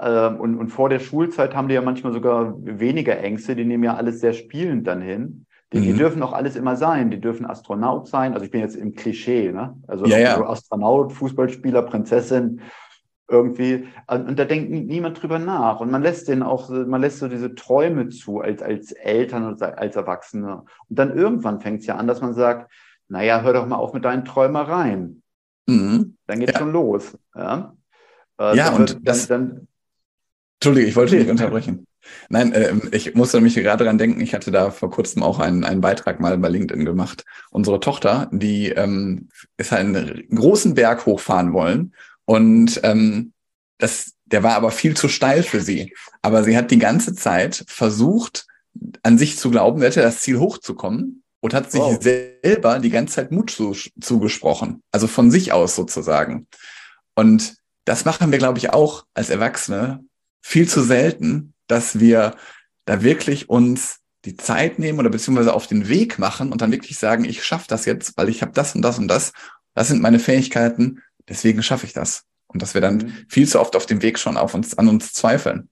[0.00, 3.56] Ähm, und, und vor der Schulzeit haben die ja manchmal sogar weniger Ängste.
[3.56, 5.46] Die nehmen ja alles sehr spielend dann hin.
[5.72, 5.82] Die, mhm.
[5.82, 7.10] die dürfen auch alles immer sein.
[7.10, 8.34] Die dürfen Astronaut sein.
[8.34, 9.76] Also ich bin jetzt im Klischee, ne?
[9.86, 10.42] Also ja, ja.
[10.46, 12.60] Astronaut, Fußballspieler, Prinzessin,
[13.28, 13.88] irgendwie.
[14.06, 15.80] Und da denkt niemand drüber nach.
[15.80, 19.62] Und man lässt den auch, man lässt so diese Träume zu als, als Eltern und
[19.62, 20.64] als Erwachsene.
[20.88, 22.70] Und dann irgendwann fängt es ja an, dass man sagt,
[23.08, 25.22] naja, hör doch mal auf mit deinen Träumereien.
[25.66, 26.16] Mhm.
[26.26, 26.58] Dann geht's ja.
[26.58, 27.16] schon los.
[27.34, 27.74] Ja,
[28.38, 29.68] äh, ja und wird, das, dann,
[30.62, 31.88] Entschuldige, ich wollte nicht unterbrechen.
[32.28, 35.64] Nein, äh, ich musste mich gerade daran denken, ich hatte da vor kurzem auch einen,
[35.64, 37.24] einen Beitrag mal bei LinkedIn gemacht.
[37.50, 41.94] Unsere Tochter, die ähm, ist einen großen Berg hochfahren wollen
[42.26, 43.32] und ähm,
[43.78, 45.94] das, der war aber viel zu steil für sie.
[46.22, 48.46] Aber sie hat die ganze Zeit versucht,
[49.02, 52.00] an sich zu glauben, hätte das Ziel hochzukommen und hat sich wow.
[52.00, 54.80] selber die ganze Zeit Mut zu, zugesprochen.
[54.92, 56.46] Also von sich aus sozusagen.
[57.16, 60.04] Und das machen wir, glaube ich, auch als Erwachsene
[60.42, 62.36] viel zu selten, dass wir
[62.84, 66.98] da wirklich uns die Zeit nehmen oder beziehungsweise auf den Weg machen und dann wirklich
[66.98, 69.32] sagen, ich schaffe das jetzt, weil ich habe das und das und das.
[69.74, 72.24] Das sind meine Fähigkeiten Deswegen schaffe ich das.
[72.46, 73.12] Und dass wir dann mhm.
[73.28, 75.68] viel zu oft auf dem Weg schon auf uns, an uns zweifeln.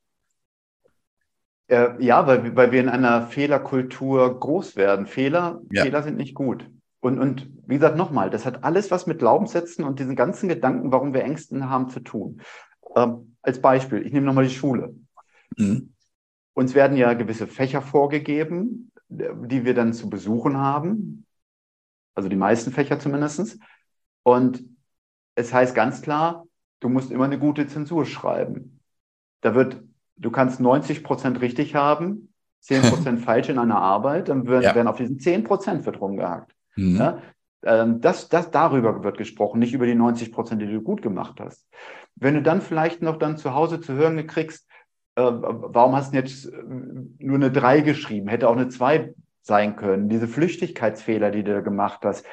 [1.69, 5.07] Äh, ja, weil, weil wir in einer Fehlerkultur groß werden.
[5.07, 5.85] Fehler, ja.
[5.85, 6.69] Fehler sind nicht gut.
[7.01, 10.93] Und, und wie gesagt, nochmal, das hat alles was mit Glaubenssätzen und diesen ganzen Gedanken,
[10.93, 12.41] warum wir Ängsten haben, zu tun.
[12.97, 14.95] Ähm, als Beispiel, ich nehme nochmal die Schule.
[15.57, 15.93] Mhm.
[16.55, 21.27] Uns werden ja gewisse Fächer vorgegeben, die wir dann zu besuchen haben.
[22.15, 23.59] Also die meisten Fächer zumindest.
[24.23, 24.65] Und
[25.35, 26.45] es heißt ganz klar,
[26.81, 28.81] du musst immer eine gute Zensur schreiben.
[29.41, 29.83] Da wird,
[30.17, 34.75] du kannst 90 Prozent richtig haben, 10 Prozent falsch in einer Arbeit, dann wird, ja.
[34.75, 36.55] werden auf diesen 10 Prozent wird rumgehakt.
[36.77, 36.97] Mhm.
[36.97, 37.23] Ja?
[37.63, 41.41] Ähm, das, das, darüber wird gesprochen, nicht über die 90 Prozent, die du gut gemacht
[41.41, 41.67] hast.
[42.17, 44.67] Wenn du dann vielleicht noch dann zu Hause zu hören kriegst,
[45.17, 46.63] äh, warum hast du jetzt äh,
[47.19, 48.29] nur eine 3 geschrieben?
[48.29, 50.09] Hätte auch eine 2 sein können.
[50.09, 52.25] Diese Flüchtigkeitsfehler, die du gemacht hast,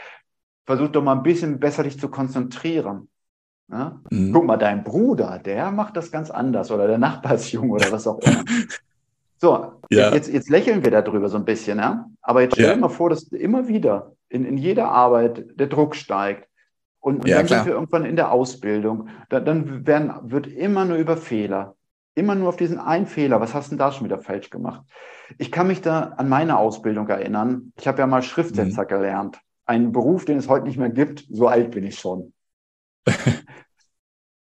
[0.66, 3.10] versuch doch mal ein bisschen besser dich zu konzentrieren.
[3.72, 4.02] Ja?
[4.10, 4.34] Mhm.
[4.34, 8.20] Guck mal, dein Bruder, der macht das ganz anders oder der Nachbarsjunge oder was auch
[8.20, 8.44] immer.
[9.40, 10.16] So, ja.
[10.16, 12.10] jetzt, jetzt lächeln wir darüber so ein bisschen, ja?
[12.24, 12.78] aber jetzt stell dir ja.
[12.78, 16.50] mal vor, dass immer wieder in, in jeder Arbeit der Druck steigt.
[17.00, 17.60] Und, und ja, dann klar.
[17.60, 19.10] sind wir irgendwann in der Ausbildung.
[19.30, 21.76] Da, dann werden, wird immer nur über Fehler,
[22.16, 23.40] immer nur auf diesen einen Fehler.
[23.40, 24.84] Was hast du denn da schon wieder falsch gemacht?
[25.38, 27.72] Ich kann mich da an meine Ausbildung erinnern.
[27.78, 28.88] Ich habe ja mal Schriftsetzer mhm.
[28.88, 31.26] gelernt einen Beruf, den es heute nicht mehr gibt.
[31.30, 32.34] So alt bin ich schon.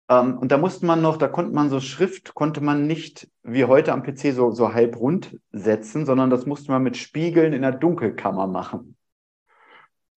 [0.08, 3.66] ähm, und da musste man noch, da konnte man so Schrift, konnte man nicht wie
[3.66, 7.62] heute am PC so, so halb rund setzen, sondern das musste man mit Spiegeln in
[7.62, 8.96] der Dunkelkammer machen.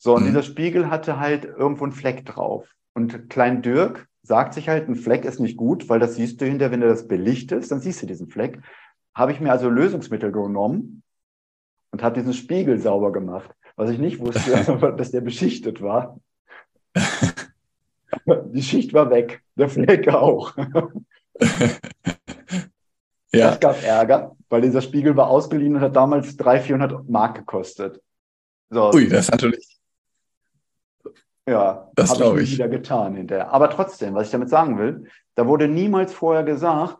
[0.03, 0.27] So, und mhm.
[0.27, 2.67] dieser Spiegel hatte halt irgendwo einen Fleck drauf.
[2.93, 6.45] Und Klein Dirk sagt sich halt, ein Fleck ist nicht gut, weil das siehst du
[6.45, 8.59] hinterher, wenn du das belichtest, dann siehst du diesen Fleck.
[9.15, 11.03] Habe ich mir also Lösungsmittel genommen
[11.91, 13.49] und habe diesen Spiegel sauber gemacht.
[13.77, 16.19] Was ich nicht wusste, dass der beschichtet war.
[18.27, 20.53] Die Schicht war weg, der Fleck auch.
[23.31, 23.51] ja.
[23.51, 28.01] Das gab Ärger, weil dieser Spiegel war ausgeliehen und hat damals 300, 400 Mark gekostet.
[28.69, 28.91] So.
[28.91, 29.72] Ui, das ist natürlich.
[31.47, 33.51] Ja, das habe ich, ich wieder getan hinterher.
[33.51, 36.97] Aber trotzdem, was ich damit sagen will, da wurde niemals vorher gesagt,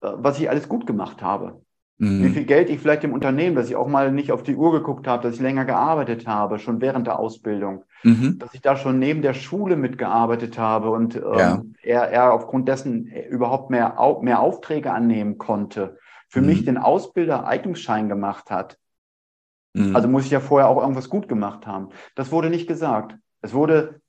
[0.00, 1.60] äh, was ich alles gut gemacht habe.
[1.98, 2.24] Mhm.
[2.24, 4.72] Wie viel Geld ich vielleicht im Unternehmen, dass ich auch mal nicht auf die Uhr
[4.72, 8.38] geguckt habe, dass ich länger gearbeitet habe, schon während der Ausbildung, mhm.
[8.38, 11.62] dass ich da schon neben der Schule mitgearbeitet habe und ähm, ja.
[11.82, 16.46] er, er aufgrund dessen überhaupt mehr, mehr Aufträge annehmen konnte, für mhm.
[16.46, 18.76] mich den Ausbilder-Eignungsschein gemacht hat.
[19.74, 19.94] Mhm.
[19.94, 21.90] Also muss ich ja vorher auch irgendwas gut gemacht haben.
[22.16, 23.16] Das wurde nicht gesagt.
[23.44, 24.00] Es wurde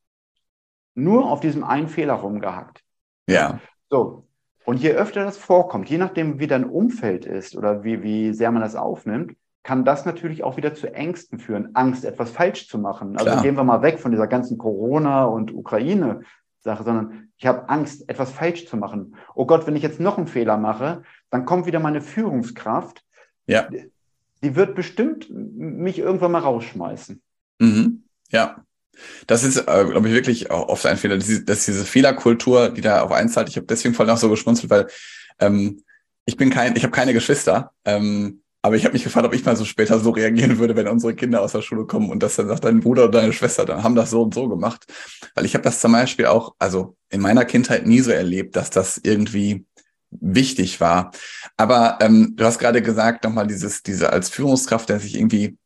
[0.93, 2.81] nur auf diesem einen Fehler rumgehackt.
[3.27, 3.59] Ja.
[3.89, 4.25] So,
[4.63, 8.51] und je öfter das vorkommt, je nachdem, wie dein Umfeld ist oder wie, wie sehr
[8.51, 12.79] man das aufnimmt, kann das natürlich auch wieder zu Ängsten führen, Angst, etwas falsch zu
[12.79, 13.17] machen.
[13.17, 13.43] Also Klar.
[13.43, 18.31] gehen wir mal weg von dieser ganzen Corona- und Ukraine-Sache, sondern ich habe Angst, etwas
[18.31, 19.17] falsch zu machen.
[19.33, 23.03] Oh Gott, wenn ich jetzt noch einen Fehler mache, dann kommt wieder meine Führungskraft.
[23.47, 23.67] Ja.
[24.41, 27.21] Die wird bestimmt mich irgendwann mal rausschmeißen.
[27.59, 28.03] Mhm.
[28.29, 28.63] Ja.
[29.27, 33.01] Das ist, äh, glaube ich, wirklich auch oft ein Fehler, dass diese Fehlerkultur, die da
[33.01, 33.49] auf einzahlt.
[33.49, 34.87] Ich habe deswegen voll noch so geschmunzelt, weil
[35.39, 35.83] ähm,
[36.25, 39.45] ich bin kein, ich habe keine Geschwister, ähm, aber ich habe mich gefragt, ob ich
[39.45, 42.35] mal so später so reagieren würde, wenn unsere Kinder aus der Schule kommen und das
[42.35, 44.85] dann sagt, dein Bruder oder deine Schwester, dann haben das so und so gemacht.
[45.35, 48.71] Weil ich habe das zum Beispiel auch, also in meiner Kindheit nie so erlebt, dass
[48.71, 49.65] das irgendwie
[50.09, 51.11] wichtig war.
[51.57, 55.57] Aber ähm, du hast gerade gesagt, nochmal dieses, diese als Führungskraft, der sich irgendwie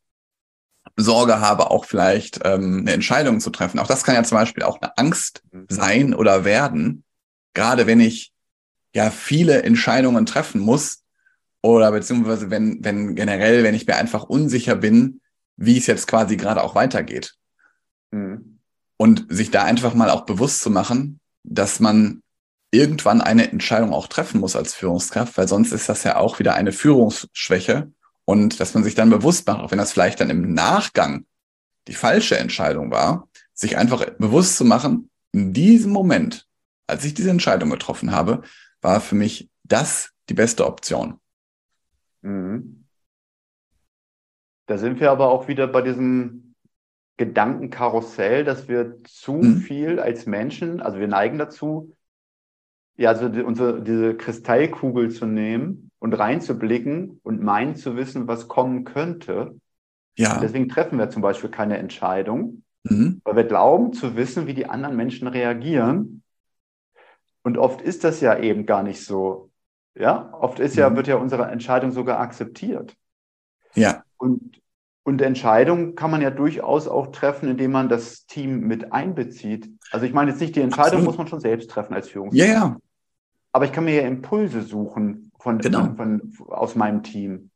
[1.02, 3.78] Sorge habe, auch vielleicht ähm, eine Entscheidung zu treffen.
[3.78, 5.66] Auch das kann ja zum Beispiel auch eine Angst mhm.
[5.68, 7.04] sein oder werden.
[7.54, 8.32] Gerade wenn ich
[8.94, 11.02] ja viele Entscheidungen treffen muss
[11.62, 15.20] oder beziehungsweise wenn, wenn generell, wenn ich mir einfach unsicher bin,
[15.56, 17.34] wie es jetzt quasi gerade auch weitergeht.
[18.10, 18.58] Mhm.
[18.96, 22.22] Und sich da einfach mal auch bewusst zu machen, dass man
[22.70, 26.54] irgendwann eine Entscheidung auch treffen muss als Führungskraft, weil sonst ist das ja auch wieder
[26.54, 27.90] eine Führungsschwäche
[28.30, 31.26] und dass man sich dann bewusst macht, auch wenn das vielleicht dann im Nachgang
[31.88, 36.46] die falsche Entscheidung war, sich einfach bewusst zu machen, in diesem Moment,
[36.86, 38.42] als ich diese Entscheidung getroffen habe,
[38.82, 41.18] war für mich das die beste Option.
[42.22, 42.84] Mhm.
[44.66, 46.54] Da sind wir aber auch wieder bei diesem
[47.16, 49.56] Gedankenkarussell, dass wir zu mhm.
[49.56, 51.96] viel als Menschen, also wir neigen dazu,
[52.96, 58.48] ja, also die, unsere, diese Kristallkugel zu nehmen und reinzublicken und meinen zu wissen, was
[58.48, 59.54] kommen könnte.
[60.16, 60.40] Ja.
[60.40, 63.20] Deswegen treffen wir zum Beispiel keine Entscheidung, mhm.
[63.22, 66.22] weil wir glauben zu wissen, wie die anderen Menschen reagieren.
[67.42, 69.50] Und oft ist das ja eben gar nicht so.
[69.94, 70.96] Ja, oft ist ja, mhm.
[70.96, 72.96] wird ja unsere Entscheidung sogar akzeptiert.
[73.74, 74.02] Ja.
[74.16, 74.60] Und,
[75.02, 79.70] und Entscheidungen kann man ja durchaus auch treffen, indem man das Team mit einbezieht.
[79.90, 81.06] Also ich meine jetzt nicht, die Entscheidung Absolut.
[81.06, 82.48] muss man schon selbst treffen als Führungskraft.
[82.48, 82.76] Ja, ja.
[83.52, 85.94] Aber ich kann mir ja Impulse suchen, von, genau.
[85.94, 87.50] von, von, aus meinem Team.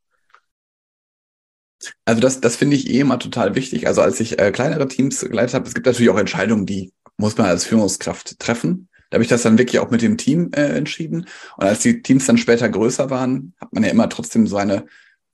[2.05, 3.87] Also das, das finde ich eh immer total wichtig.
[3.87, 7.37] Also als ich äh, kleinere Teams geleitet habe, es gibt natürlich auch Entscheidungen, die muss
[7.37, 8.89] man als Führungskraft treffen.
[9.09, 11.27] Da habe ich das dann wirklich auch mit dem Team äh, entschieden.
[11.57, 14.85] Und als die Teams dann später größer waren, hat man ja immer trotzdem so eine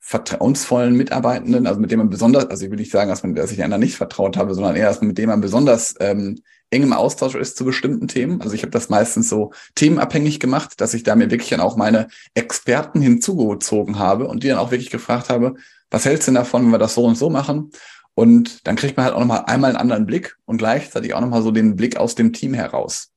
[0.04, 3.52] vertrauensvollen Mitarbeitenden, also mit dem man besonders, also ich will nicht sagen, dass man, dass
[3.52, 6.82] ich einer nicht vertraut habe, sondern eher, dass man mit dem man besonders ähm, eng
[6.82, 8.42] im Austausch ist zu bestimmten Themen.
[8.42, 11.76] Also ich habe das meistens so themenabhängig gemacht, dass ich da mir wirklich dann auch
[11.76, 15.54] meine Experten hinzugezogen habe und die dann auch wirklich gefragt habe,
[15.88, 17.70] was hältst du denn davon, wenn wir das so und so machen?
[18.14, 21.42] Und dann kriegt man halt auch nochmal einmal einen anderen Blick und gleichzeitig auch nochmal
[21.42, 23.12] so den Blick aus dem Team heraus.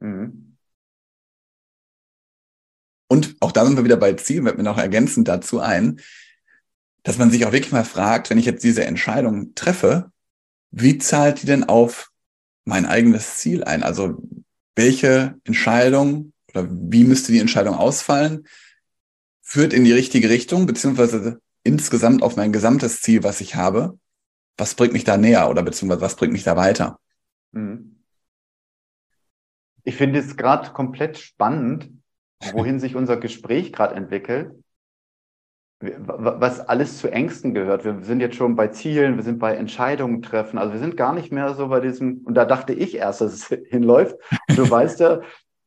[0.00, 0.47] Mhm.
[3.08, 6.00] Und auch da sind wir wieder bei Ziel, wird mir noch ergänzend dazu ein,
[7.02, 10.12] dass man sich auch wirklich mal fragt, wenn ich jetzt diese Entscheidung treffe,
[10.70, 12.10] wie zahlt die denn auf
[12.66, 13.82] mein eigenes Ziel ein?
[13.82, 14.22] Also
[14.76, 18.46] welche Entscheidung oder wie müsste die Entscheidung ausfallen,
[19.40, 23.98] führt in die richtige Richtung, beziehungsweise insgesamt auf mein gesamtes Ziel, was ich habe?
[24.58, 27.00] Was bringt mich da näher oder beziehungsweise was bringt mich da weiter?
[27.52, 28.02] Mhm.
[29.84, 31.90] Ich finde es gerade komplett spannend,
[32.52, 34.52] wohin sich unser Gespräch gerade entwickelt,
[35.80, 37.84] was alles zu Ängsten gehört.
[37.84, 40.58] Wir sind jetzt schon bei Zielen, wir sind bei Entscheidungen treffen.
[40.58, 43.32] Also wir sind gar nicht mehr so bei diesem, und da dachte ich erst, dass
[43.32, 44.16] es hinläuft.
[44.48, 45.20] Du weißt ja,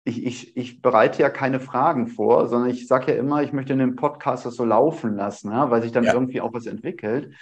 [0.04, 3.76] ich, ich, ich bereite ja keine Fragen vor, sondern ich sage ja immer, ich möchte
[3.76, 6.14] den Podcast das so laufen lassen, ja, weil sich dann ja.
[6.14, 7.34] irgendwie auch was entwickelt.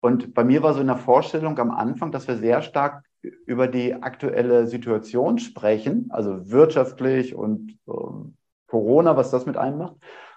[0.00, 3.04] Und bei mir war so in der Vorstellung am Anfang, dass wir sehr stark
[3.46, 7.92] über die aktuelle Situation sprechen, also wirtschaftlich und äh,
[8.68, 9.96] Corona, was das mit einem macht.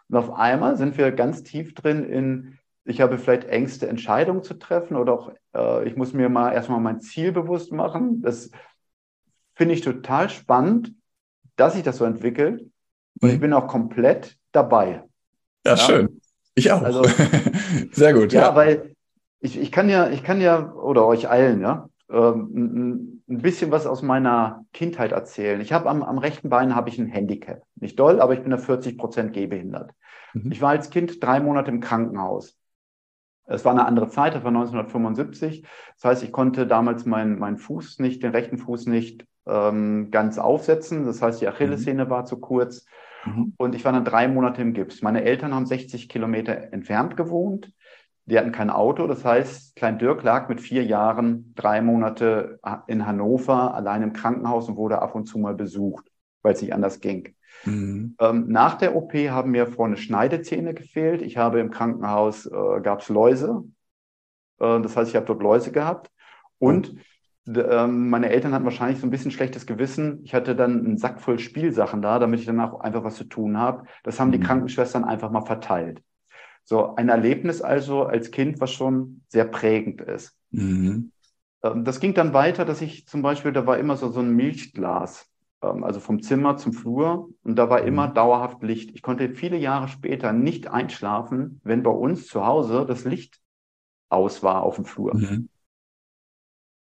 [0.10, 4.56] Und auf einmal sind wir ganz tief drin in, ich habe vielleicht Ängste, Entscheidungen zu
[4.56, 8.22] treffen oder auch, äh, ich muss mir mal erstmal mein Ziel bewusst machen.
[8.22, 8.50] Das
[9.54, 10.94] finde ich total spannend,
[11.56, 12.66] dass sich das so entwickelt.
[13.22, 13.42] Und ich mhm.
[13.42, 15.04] bin auch komplett dabei.
[15.66, 16.22] Ja, ja, schön.
[16.56, 16.82] Ich auch.
[16.82, 17.04] Also,
[17.92, 18.34] Sehr gut.
[18.34, 18.96] Ja, ja, weil
[19.40, 23.88] ich, ich kann ja, ich kann ja, oder euch allen, ja, ähm, ein bisschen was
[23.88, 25.62] aus meiner Kindheit erzählen.
[25.62, 27.64] Ich habe am, am rechten Bein habe ich ein Handicap.
[27.76, 29.92] Nicht doll, aber ich bin da 40 Prozent gehbehindert.
[30.34, 30.52] Mhm.
[30.52, 32.58] Ich war als Kind drei Monate im Krankenhaus.
[33.46, 35.66] Es war eine andere Zeit, das war 1975.
[35.96, 40.38] Das heißt, ich konnte damals meinen mein Fuß nicht, den rechten Fuß nicht ähm, ganz
[40.38, 41.06] aufsetzen.
[41.06, 42.10] Das heißt, die Achillessehne mhm.
[42.10, 42.86] war zu kurz.
[43.26, 43.54] Mhm.
[43.58, 45.02] Und ich war dann drei Monate im Gips.
[45.02, 47.72] Meine Eltern haben 60 Kilometer entfernt gewohnt.
[48.32, 49.08] Die hatten kein Auto.
[49.08, 54.70] Das heißt, Klein Dirk lag mit vier Jahren drei Monate in Hannover allein im Krankenhaus
[54.70, 56.06] und wurde ab und zu mal besucht,
[56.42, 57.36] weil es nicht anders ging.
[57.66, 58.16] Mhm.
[58.22, 61.22] Ähm, nach der OP haben mir vorne Schneidezähne gefehlt.
[61.22, 63.66] Ich habe im Krankenhaus, äh, gab es Läuse.
[64.60, 66.10] Äh, das heißt, ich habe dort Läuse gehabt.
[66.58, 66.96] Und
[67.48, 70.22] ähm, meine Eltern hatten wahrscheinlich so ein bisschen schlechtes Gewissen.
[70.24, 73.58] Ich hatte dann einen Sack voll Spielsachen da, damit ich danach einfach was zu tun
[73.58, 73.84] habe.
[74.06, 74.34] Das haben mhm.
[74.34, 76.02] die Krankenschwestern einfach mal verteilt.
[76.64, 80.36] So ein Erlebnis also als Kind, was schon sehr prägend ist.
[80.52, 81.12] Mhm.
[81.64, 84.36] Ähm, das ging dann weiter, dass ich zum Beispiel, da war immer so, so ein
[84.36, 85.30] Milchglas,
[85.62, 87.88] ähm, also vom Zimmer zum Flur und da war mhm.
[87.88, 88.92] immer dauerhaft Licht.
[88.94, 93.40] Ich konnte viele Jahre später nicht einschlafen, wenn bei uns zu Hause das Licht
[94.10, 95.16] aus war auf dem Flur.
[95.16, 95.50] Mhm.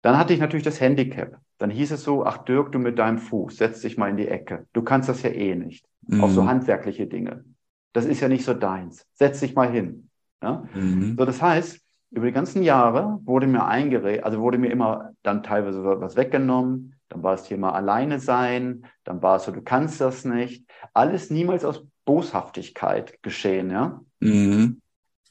[0.01, 1.39] Dann hatte ich natürlich das Handicap.
[1.59, 4.27] Dann hieß es so, ach Dirk, du mit deinem Fuß, setz dich mal in die
[4.27, 4.67] Ecke.
[4.73, 5.85] Du kannst das ja eh nicht.
[6.01, 6.23] Mhm.
[6.23, 7.45] Auch so handwerkliche Dinge.
[7.93, 9.05] Das ist ja nicht so deins.
[9.13, 10.09] Setz dich mal hin.
[10.41, 10.65] Ja?
[10.73, 11.15] Mhm.
[11.17, 11.79] So, das heißt,
[12.11, 16.95] über die ganzen Jahre wurde mir eingeredet, also wurde mir immer dann teilweise was weggenommen.
[17.09, 18.85] Dann war es Thema alleine sein.
[19.03, 20.67] Dann war es so, du kannst das nicht.
[20.93, 24.01] Alles niemals aus Boshaftigkeit geschehen, ja.
[24.19, 24.81] Mhm.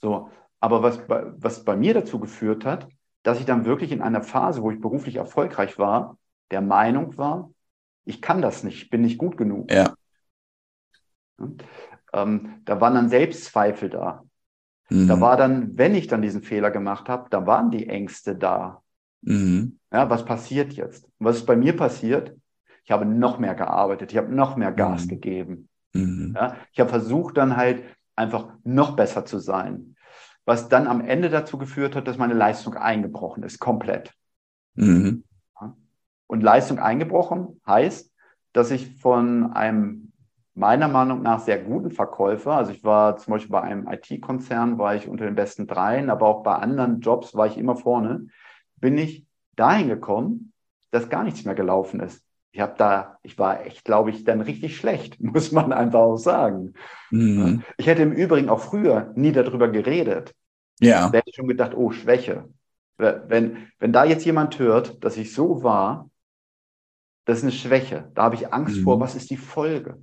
[0.00, 0.30] So.
[0.60, 2.88] Aber was, was bei mir dazu geführt hat,
[3.24, 6.18] dass ich dann wirklich in einer Phase, wo ich beruflich erfolgreich war,
[6.50, 7.50] der Meinung war,
[8.04, 9.70] ich kann das nicht, ich bin nicht gut genug.
[9.70, 9.94] Ja.
[12.12, 14.22] Ähm, da waren dann Selbstzweifel da.
[14.90, 15.08] Mhm.
[15.08, 18.82] Da war dann, wenn ich dann diesen Fehler gemacht habe, da waren die Ängste da.
[19.22, 19.78] Mhm.
[19.92, 21.08] Ja, was passiert jetzt?
[21.18, 22.36] was ist bei mir passiert?
[22.84, 25.08] Ich habe noch mehr gearbeitet, ich habe noch mehr Gas mhm.
[25.08, 25.68] gegeben.
[25.92, 26.32] Mhm.
[26.34, 27.84] Ja, ich habe versucht dann halt
[28.16, 29.92] einfach noch besser zu sein
[30.44, 34.12] was dann am Ende dazu geführt hat, dass meine Leistung eingebrochen ist, komplett.
[34.74, 35.24] Mhm.
[36.26, 38.10] Und Leistung eingebrochen heißt,
[38.52, 40.11] dass ich von einem
[40.54, 44.94] meiner Meinung nach sehr guten Verkäufer, also ich war zum Beispiel bei einem IT-Konzern, war
[44.94, 48.26] ich unter den besten dreien, aber auch bei anderen Jobs war ich immer vorne,
[48.76, 49.26] bin ich
[49.56, 50.52] dahin gekommen,
[50.90, 52.22] dass gar nichts mehr gelaufen ist
[52.52, 56.18] ich habe da, ich war echt, glaube ich, dann richtig schlecht, muss man einfach auch
[56.18, 56.74] sagen.
[57.10, 57.62] Mhm.
[57.78, 60.34] Ich hätte im Übrigen auch früher nie darüber geredet.
[60.80, 61.08] Ja.
[61.08, 62.48] Da hätte ich schon gedacht, oh, Schwäche.
[62.98, 66.08] Wenn, wenn da jetzt jemand hört, dass ich so war,
[67.24, 68.10] das ist eine Schwäche.
[68.14, 68.82] Da habe ich Angst mhm.
[68.82, 69.98] vor, was ist die Folge?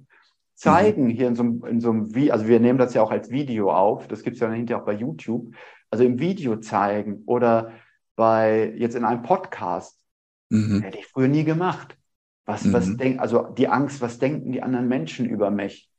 [0.60, 1.10] Zeigen mhm.
[1.10, 3.72] hier in so, einem, in so einem, also wir nehmen das ja auch als Video
[3.72, 5.56] auf, das gibt es ja hinterher auch bei YouTube.
[5.90, 7.72] Also im Video zeigen oder
[8.18, 10.04] bei jetzt in einem Podcast,
[10.50, 10.82] mhm.
[10.82, 11.98] hätte ich früher nie gemacht.
[12.46, 12.74] Was, mhm.
[12.74, 15.90] was denk, also die Angst, was denken die anderen Menschen über mich?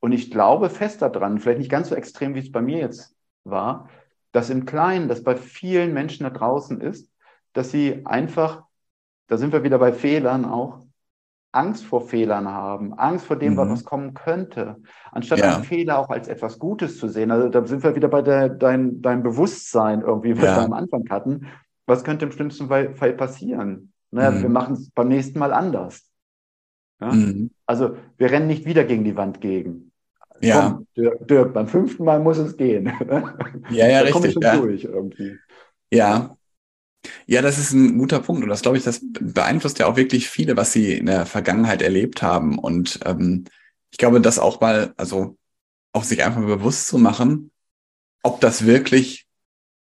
[0.00, 3.14] Und ich glaube fest daran, vielleicht nicht ganz so extrem, wie es bei mir jetzt
[3.44, 3.90] war,
[4.32, 7.12] dass im Kleinen, dass bei vielen Menschen da draußen ist,
[7.52, 8.62] dass sie einfach,
[9.26, 10.87] da sind wir wieder bei Fehlern auch,
[11.52, 13.58] Angst vor Fehlern haben, Angst vor dem, mhm.
[13.58, 14.76] was kommen könnte,
[15.12, 15.54] anstatt ja.
[15.54, 17.30] einen Fehler auch als etwas Gutes zu sehen.
[17.30, 20.56] Also da sind wir wieder bei der, dein, deinem Bewusstsein irgendwie, was ja.
[20.56, 21.46] wir am Anfang hatten.
[21.86, 23.92] Was könnte im schlimmsten Fall passieren?
[24.10, 24.42] Naja, mhm.
[24.42, 26.06] wir machen es beim nächsten Mal anders.
[27.00, 27.12] Ja?
[27.12, 27.50] Mhm.
[27.66, 29.92] Also wir rennen nicht wieder gegen die Wand gegen.
[30.40, 30.70] Ja.
[30.70, 32.92] Komm, Dirk, Dirk, beim fünften Mal muss es gehen.
[33.70, 34.36] Ja, ja, da richtig.
[34.40, 34.56] Ja.
[34.56, 35.36] Durch irgendwie.
[35.90, 36.37] Ja.
[37.26, 38.42] Ja, das ist ein guter Punkt.
[38.42, 41.82] Und das glaube ich, das beeinflusst ja auch wirklich viele, was sie in der Vergangenheit
[41.82, 42.58] erlebt haben.
[42.58, 43.44] Und ähm,
[43.90, 45.36] ich glaube, das auch mal, also
[45.92, 47.50] auch sich einfach bewusst zu machen,
[48.22, 49.26] ob das wirklich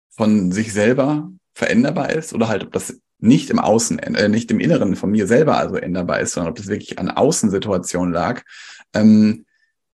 [0.10, 4.60] von sich selber veränderbar ist oder halt, ob das nicht im Außen, äh, nicht im
[4.60, 8.44] Inneren von mir selber also änderbar ist, sondern ob das wirklich an Außensituationen lag.
[8.94, 9.46] Ähm,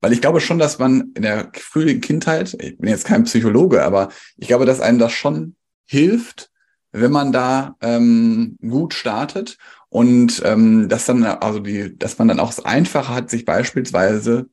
[0.01, 3.83] weil ich glaube schon, dass man in der frühen Kindheit, ich bin jetzt kein Psychologe,
[3.83, 5.55] aber ich glaube, dass einem das schon
[5.85, 6.48] hilft,
[6.91, 9.57] wenn man da ähm, gut startet
[9.89, 14.49] und ähm, dass dann also die, dass man dann auch es einfacher hat, sich beispielsweise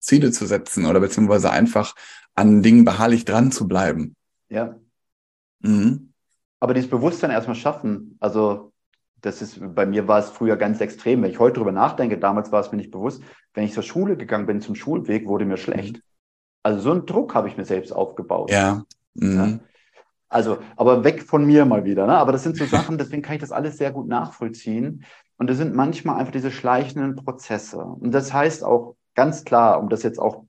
[0.00, 1.94] Ziele zu setzen oder beziehungsweise einfach
[2.34, 4.14] an Dingen beharrlich dran zu bleiben.
[4.48, 4.76] Ja.
[5.60, 6.12] Mhm.
[6.60, 8.72] Aber dieses Bewusstsein erstmal schaffen, also
[9.20, 11.22] das ist, bei mir war es früher ganz extrem.
[11.22, 13.22] Wenn ich heute drüber nachdenke, damals war es mir nicht bewusst,
[13.54, 15.96] wenn ich zur Schule gegangen bin, zum Schulweg, wurde mir schlecht.
[15.96, 16.02] Mhm.
[16.62, 18.50] Also so einen Druck habe ich mir selbst aufgebaut.
[18.50, 18.84] Ja.
[19.14, 19.36] Mhm.
[19.36, 19.58] ja.
[20.28, 22.06] Also, aber weg von mir mal wieder.
[22.06, 22.16] Ne?
[22.16, 25.04] Aber das sind so Sachen, deswegen kann ich das alles sehr gut nachvollziehen.
[25.38, 27.78] Und das sind manchmal einfach diese schleichenden Prozesse.
[27.78, 30.44] Und das heißt auch ganz klar, um das jetzt auch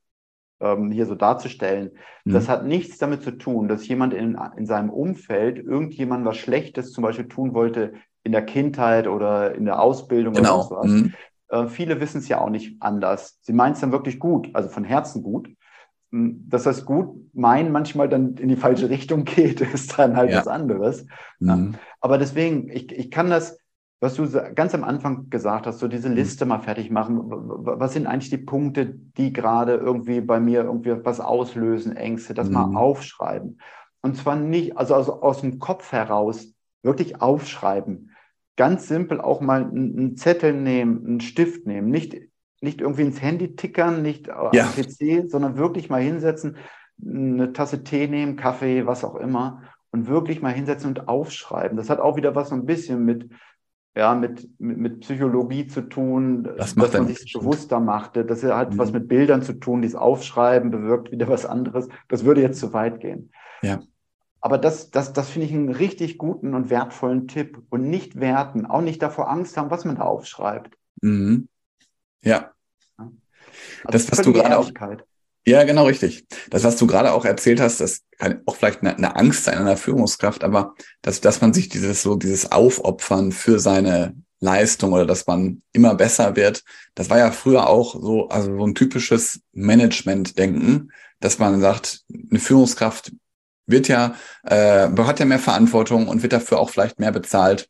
[0.60, 1.92] ähm, hier so darzustellen,
[2.26, 2.34] mhm.
[2.34, 6.92] das hat nichts damit zu tun, dass jemand in, in seinem Umfeld irgendjemand was Schlechtes
[6.92, 10.68] zum Beispiel tun wollte in der Kindheit oder in der Ausbildung genau.
[10.68, 10.88] oder was.
[10.88, 11.14] Mhm.
[11.50, 13.40] Äh, viele wissen es ja auch nicht anders.
[13.42, 15.50] Sie meinen es dann wirklich gut, also von Herzen gut.
[16.12, 20.32] Hm, dass das gut meinen manchmal dann in die falsche Richtung geht, ist dann halt
[20.32, 20.40] ja.
[20.40, 21.06] was anderes.
[21.40, 21.76] Mhm.
[22.02, 23.60] Aber deswegen, ich, ich kann das,
[24.02, 26.16] was du ganz am Anfang gesagt hast, so diese mhm.
[26.16, 27.20] Liste mal fertig machen.
[27.26, 32.48] Was sind eigentlich die Punkte, die gerade irgendwie bei mir irgendwie was auslösen, Ängste, das
[32.48, 32.54] mhm.
[32.54, 33.60] mal aufschreiben.
[34.02, 38.16] Und zwar nicht, also aus, aus dem Kopf heraus wirklich aufschreiben.
[38.56, 42.29] Ganz simpel auch mal einen Zettel nehmen, einen Stift nehmen, nicht
[42.62, 44.50] nicht irgendwie ins Handy tickern, nicht ja.
[44.52, 46.58] am PC, sondern wirklich mal hinsetzen,
[47.02, 51.78] eine Tasse Tee nehmen, Kaffee, was auch immer und wirklich mal hinsetzen und aufschreiben.
[51.78, 53.30] Das hat auch wieder was so ein bisschen mit,
[53.96, 58.16] ja, mit, mit, mit Psychologie zu tun, das dass man sich bewusster macht.
[58.16, 58.78] Das hat mhm.
[58.78, 61.88] was mit Bildern zu tun, dieses Aufschreiben bewirkt wieder was anderes.
[62.08, 63.32] Das würde jetzt zu weit gehen.
[63.62, 63.80] Ja.
[64.42, 67.62] Aber das, das, das finde ich einen richtig guten und wertvollen Tipp.
[67.70, 70.78] Und nicht werten, auch nicht davor Angst haben, was man da aufschreibt.
[71.02, 71.48] Mhm.
[72.24, 72.52] Ja.
[72.98, 74.70] Also das, was du gerade auch.
[75.46, 76.26] Ja, genau richtig.
[76.50, 79.58] Das, was du gerade auch erzählt hast, das kann auch vielleicht eine, eine Angst sein
[79.58, 85.06] einer Führungskraft, aber dass, dass man sich dieses so dieses Aufopfern für seine Leistung oder
[85.06, 86.64] dass man immer besser wird,
[86.96, 92.40] das war ja früher auch so, also so ein typisches Management-Denken, dass man sagt, eine
[92.40, 93.12] Führungskraft
[93.66, 97.70] wird ja, äh, hat ja mehr Verantwortung und wird dafür auch vielleicht mehr bezahlt.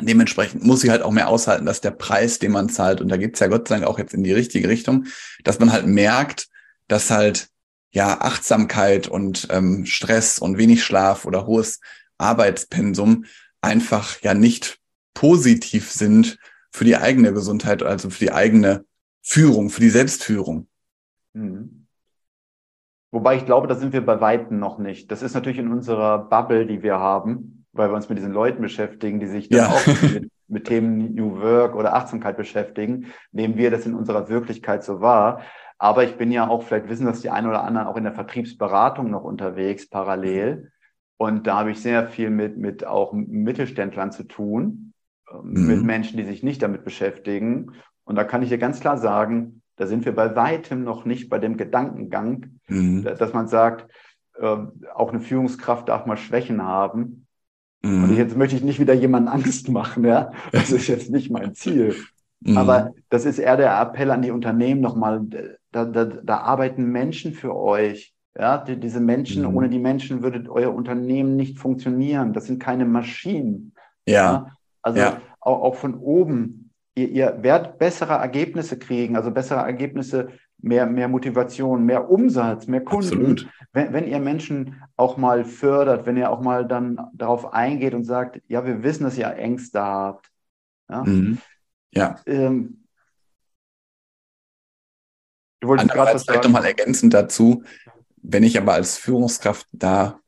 [0.00, 3.16] Dementsprechend muss sie halt auch mehr aushalten, dass der Preis, den man zahlt, und da
[3.16, 5.06] geht's ja Gott sei Dank auch jetzt in die richtige Richtung,
[5.44, 6.48] dass man halt merkt,
[6.88, 7.48] dass halt
[7.92, 11.80] ja Achtsamkeit und ähm, Stress und wenig Schlaf oder hohes
[12.18, 13.24] Arbeitspensum
[13.60, 14.80] einfach ja nicht
[15.14, 16.38] positiv sind
[16.72, 18.84] für die eigene Gesundheit, also für die eigene
[19.22, 20.66] Führung, für die Selbstführung.
[21.34, 21.86] Mhm.
[23.12, 25.12] Wobei ich glaube, da sind wir bei Weitem noch nicht.
[25.12, 28.62] Das ist natürlich in unserer Bubble, die wir haben, weil wir uns mit diesen Leuten
[28.62, 29.68] beschäftigen, die sich dann ja.
[29.68, 34.84] auch mit, mit, Themen New Work oder Achtsamkeit beschäftigen, nehmen wir das in unserer Wirklichkeit
[34.84, 35.42] so wahr.
[35.78, 38.14] Aber ich bin ja auch, vielleicht wissen das die einen oder anderen, auch in der
[38.14, 40.70] Vertriebsberatung noch unterwegs, parallel.
[41.16, 44.92] Und da habe ich sehr viel mit, mit auch Mittelständlern zu tun,
[45.30, 45.66] ähm, mhm.
[45.66, 47.72] mit Menschen, die sich nicht damit beschäftigen.
[48.04, 51.28] Und da kann ich dir ganz klar sagen, da sind wir bei weitem noch nicht
[51.28, 53.02] bei dem Gedankengang, mhm.
[53.02, 53.90] dass man sagt,
[54.38, 54.56] äh,
[54.94, 57.23] auch eine Führungskraft darf mal Schwächen haben.
[57.84, 58.04] Mhm.
[58.04, 60.32] Und jetzt möchte ich nicht wieder jemanden Angst machen, ja.
[60.52, 61.94] Das ist jetzt nicht mein Ziel.
[62.40, 62.56] Mhm.
[62.56, 65.22] Aber das ist eher der Appell an die Unternehmen nochmal.
[65.70, 68.14] Da, da, da arbeiten Menschen für euch.
[68.36, 69.56] Ja, die, diese Menschen, mhm.
[69.56, 72.32] ohne die Menschen würde euer Unternehmen nicht funktionieren.
[72.32, 73.74] Das sind keine Maschinen.
[74.06, 74.14] Ja.
[74.14, 74.46] ja?
[74.82, 75.20] Also ja.
[75.40, 76.70] Auch, auch von oben.
[76.96, 80.28] Ihr, ihr werdet bessere Ergebnisse kriegen, also bessere Ergebnisse
[80.64, 83.48] mehr, mehr Motivation, mehr Umsatz, mehr Kunden.
[83.72, 88.04] Wenn, wenn ihr Menschen auch mal fördert, wenn ihr auch mal dann darauf eingeht und
[88.04, 90.30] sagt, ja, wir wissen, dass ihr Ängste habt.
[90.88, 91.04] Ja.
[91.04, 91.38] Mhm.
[91.92, 92.18] ja.
[92.26, 92.84] Ähm,
[95.60, 97.62] du wolltest gerade was vielleicht nochmal ergänzend dazu,
[98.22, 100.18] wenn ich aber als Führungskraft da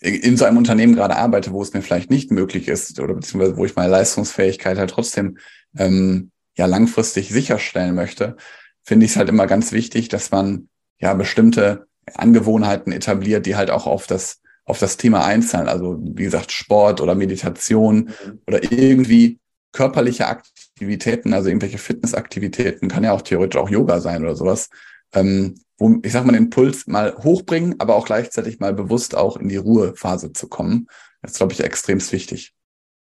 [0.00, 3.58] in so einem Unternehmen gerade arbeite, wo es mir vielleicht nicht möglich ist oder beziehungsweise
[3.58, 5.36] wo ich meine Leistungsfähigkeit halt trotzdem
[5.76, 8.36] ähm, ja langfristig sicherstellen möchte,
[8.82, 10.68] finde ich es halt immer ganz wichtig, dass man
[10.98, 15.68] ja bestimmte Angewohnheiten etabliert, die halt auch auf das, auf das Thema einzahlen.
[15.68, 18.10] Also wie gesagt, Sport oder Meditation
[18.46, 19.38] oder irgendwie
[19.72, 24.68] körperliche Aktivitäten, also irgendwelche Fitnessaktivitäten, kann ja auch theoretisch auch Yoga sein oder sowas,
[25.14, 29.36] ähm, wo ich sag mal den Puls mal hochbringen, aber auch gleichzeitig mal bewusst auch
[29.36, 30.88] in die Ruhephase zu kommen.
[31.22, 32.54] Das ist, glaube ich, extremst wichtig.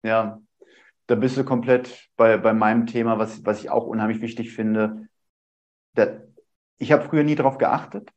[0.02, 0.40] Ja,
[1.06, 5.08] da bist du komplett bei, bei meinem Thema, was, was ich auch unheimlich wichtig finde
[5.96, 6.22] der,
[6.78, 8.10] ich habe früher nie darauf geachtet.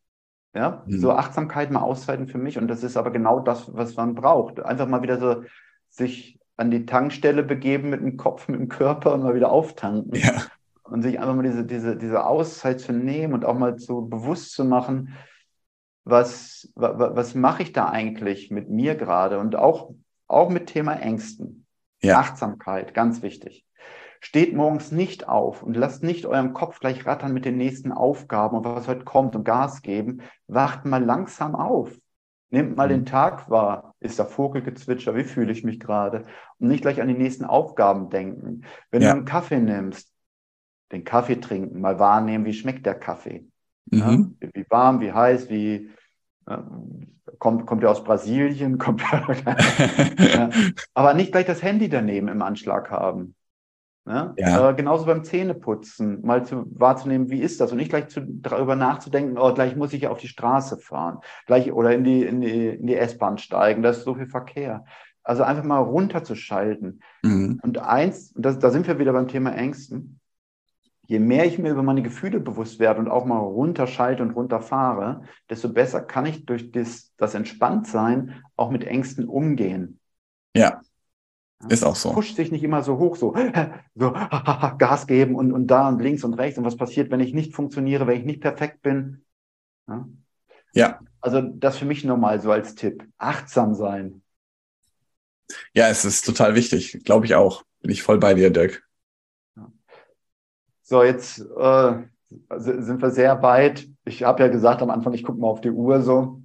[0.54, 1.00] Ja, mhm.
[1.00, 2.58] so Achtsamkeit mal auszeiten für mich.
[2.58, 4.60] Und das ist aber genau das, was man braucht.
[4.60, 5.44] Einfach mal wieder so
[5.90, 10.14] sich an die Tankstelle begeben mit dem Kopf, mit dem Körper und mal wieder auftanken.
[10.16, 10.44] Ja.
[10.84, 14.52] Und sich einfach mal diese, diese, diese Auszeit zu nehmen und auch mal so bewusst
[14.52, 15.16] zu machen,
[16.04, 19.40] was, was, was mache ich da eigentlich mit mir gerade?
[19.40, 19.94] Und auch,
[20.28, 21.66] auch mit Thema Ängsten.
[22.02, 22.20] Ja.
[22.20, 23.66] Achtsamkeit, ganz wichtig.
[24.24, 28.56] Steht morgens nicht auf und lasst nicht euren Kopf gleich rattern mit den nächsten Aufgaben
[28.56, 30.22] und was heute kommt und Gas geben.
[30.48, 31.98] Wacht mal langsam auf.
[32.52, 32.92] Nehmt mal mhm.
[32.92, 33.96] den Tag wahr.
[34.00, 35.16] Ist da Vogelgezwitscher?
[35.16, 36.26] Wie fühle ich mich gerade?
[36.60, 38.62] Und nicht gleich an die nächsten Aufgaben denken.
[38.92, 39.12] Wenn ja.
[39.12, 40.14] du einen Kaffee nimmst,
[40.92, 43.48] den Kaffee trinken, mal wahrnehmen, wie schmeckt der Kaffee?
[43.90, 44.38] Mhm.
[44.40, 44.50] Ja?
[44.54, 45.90] Wie warm, wie heiß, wie
[47.40, 48.78] kommt, kommt er aus Brasilien?
[48.78, 50.50] Kommt ja.
[50.94, 53.36] Aber nicht gleich das Handy daneben im Anschlag haben.
[54.06, 54.34] Ne?
[54.38, 54.70] Ja.
[54.70, 58.76] Äh, genauso beim Zähneputzen, mal zu, wahrzunehmen, wie ist das und nicht gleich zu, darüber
[58.76, 62.42] nachzudenken, oh, gleich muss ich ja auf die Straße fahren, gleich oder in die, in
[62.42, 64.86] die, in die S-Bahn steigen, da ist so viel Verkehr.
[65.24, 67.02] Also einfach mal runterzuschalten.
[67.22, 67.60] Mhm.
[67.62, 70.20] Und eins, das, da sind wir wieder beim Thema Ängsten.
[71.06, 75.24] Je mehr ich mir über meine Gefühle bewusst werde und auch mal runterschalte und runterfahre,
[75.48, 80.00] desto besser kann ich durch das, das Entspanntsein auch mit Ängsten umgehen.
[80.56, 80.82] Ja.
[81.70, 82.12] Ist auch so.
[82.12, 83.36] Pusht sich nicht immer so hoch, so,
[83.96, 86.58] so Gas geben und, und da und links und rechts.
[86.58, 89.24] Und was passiert, wenn ich nicht funktioniere, wenn ich nicht perfekt bin?
[89.88, 90.08] Ja.
[90.74, 91.00] ja.
[91.20, 93.08] Also das für mich nochmal so als Tipp.
[93.18, 94.22] Achtsam sein.
[95.74, 97.04] Ja, es ist total wichtig.
[97.04, 97.64] Glaube ich auch.
[97.82, 98.84] Bin ich voll bei dir, Dirk.
[100.82, 101.94] So, jetzt äh,
[102.58, 103.88] sind wir sehr weit.
[104.04, 106.42] Ich habe ja gesagt am Anfang, ich gucke mal auf die Uhr so.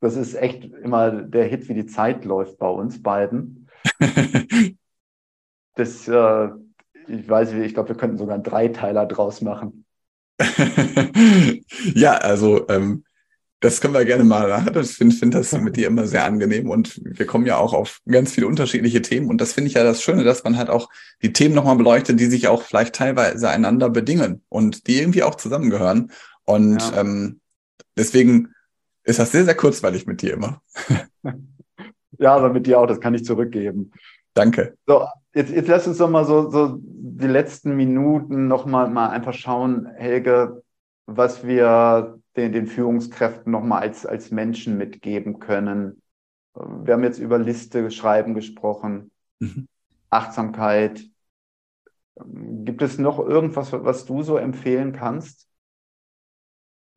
[0.00, 3.57] Das ist echt immer der Hit, wie die Zeit läuft bei uns beiden.
[5.74, 6.48] das, äh,
[7.08, 9.84] ich weiß nicht, ich glaube, wir könnten sogar einen Dreiteiler draus machen.
[11.94, 13.04] ja, also ähm,
[13.60, 14.78] das können wir gerne mal machen.
[14.80, 18.00] Ich finde find das mit dir immer sehr angenehm und wir kommen ja auch auf
[18.08, 20.88] ganz viele unterschiedliche Themen und das finde ich ja das Schöne, dass man halt auch
[21.22, 25.34] die Themen nochmal beleuchtet, die sich auch vielleicht teilweise einander bedingen und die irgendwie auch
[25.34, 26.12] zusammengehören.
[26.44, 27.00] Und ja.
[27.00, 27.40] ähm,
[27.96, 28.54] deswegen
[29.02, 30.62] ist das sehr, sehr kurzweilig mit dir immer.
[32.18, 33.92] Ja, aber mit dir auch, das kann ich zurückgeben.
[34.34, 34.76] Danke.
[34.86, 39.34] So, jetzt, jetzt lass uns doch mal so, so die letzten Minuten nochmal mal einfach
[39.34, 40.62] schauen, Helge,
[41.06, 46.02] was wir den, den Führungskräften nochmal als, als Menschen mitgeben können.
[46.54, 49.10] Wir haben jetzt über Liste schreiben gesprochen,
[49.40, 49.66] mhm.
[50.10, 51.04] Achtsamkeit.
[52.24, 55.47] Gibt es noch irgendwas, was du so empfehlen kannst?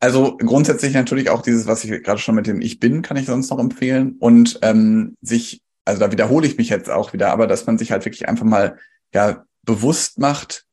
[0.02, 3.28] Also grundsätzlich natürlich auch dieses, was ich gerade schon mit dem Ich bin, kann ich
[3.28, 4.16] sonst noch empfehlen.
[4.20, 7.92] Und ähm, sich, also da wiederhole ich mich jetzt auch wieder, aber dass man sich
[7.92, 8.80] halt wirklich einfach mal
[9.14, 10.66] ja bewusst macht,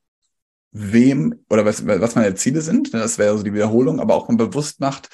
[0.73, 2.95] wem oder was, was meine Ziele sind.
[2.95, 5.11] Das wäre so die Wiederholung, aber auch mal bewusst macht,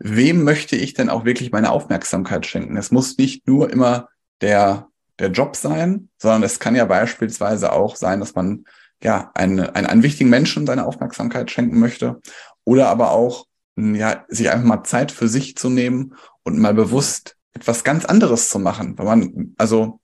[0.00, 2.76] wem möchte ich denn auch wirklich meine Aufmerksamkeit schenken.
[2.76, 4.08] Es muss nicht nur immer
[4.40, 4.88] der,
[5.20, 8.64] der Job sein, sondern es kann ja beispielsweise auch sein, dass man
[9.04, 12.20] ja einen, einen, einen wichtigen Menschen seine Aufmerksamkeit schenken möchte
[12.64, 13.46] oder aber auch
[13.76, 18.48] ja, sich einfach mal Zeit für sich zu nehmen und mal bewusst etwas ganz anderes
[18.48, 20.00] zu machen, weil man, also,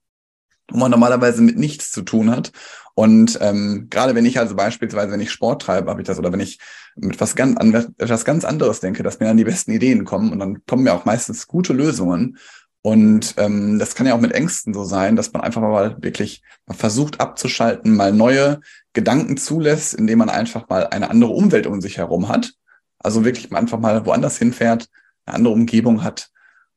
[0.69, 2.51] wo man normalerweise mit nichts zu tun hat.
[2.93, 6.31] Und ähm, gerade wenn ich also beispielsweise, wenn ich Sport treibe, habe ich das, oder
[6.31, 6.59] wenn ich
[6.95, 10.31] mit was ganz, an etwas ganz anderes denke, dass mir dann die besten Ideen kommen
[10.31, 12.37] und dann kommen mir auch meistens gute Lösungen.
[12.81, 16.43] Und ähm, das kann ja auch mit Ängsten so sein, dass man einfach mal wirklich
[16.69, 18.59] versucht abzuschalten, mal neue
[18.93, 22.53] Gedanken zulässt, indem man einfach mal eine andere Umwelt um sich herum hat
[22.99, 24.87] also wirklich einfach mal woanders hinfährt,
[25.25, 26.29] eine andere Umgebung hat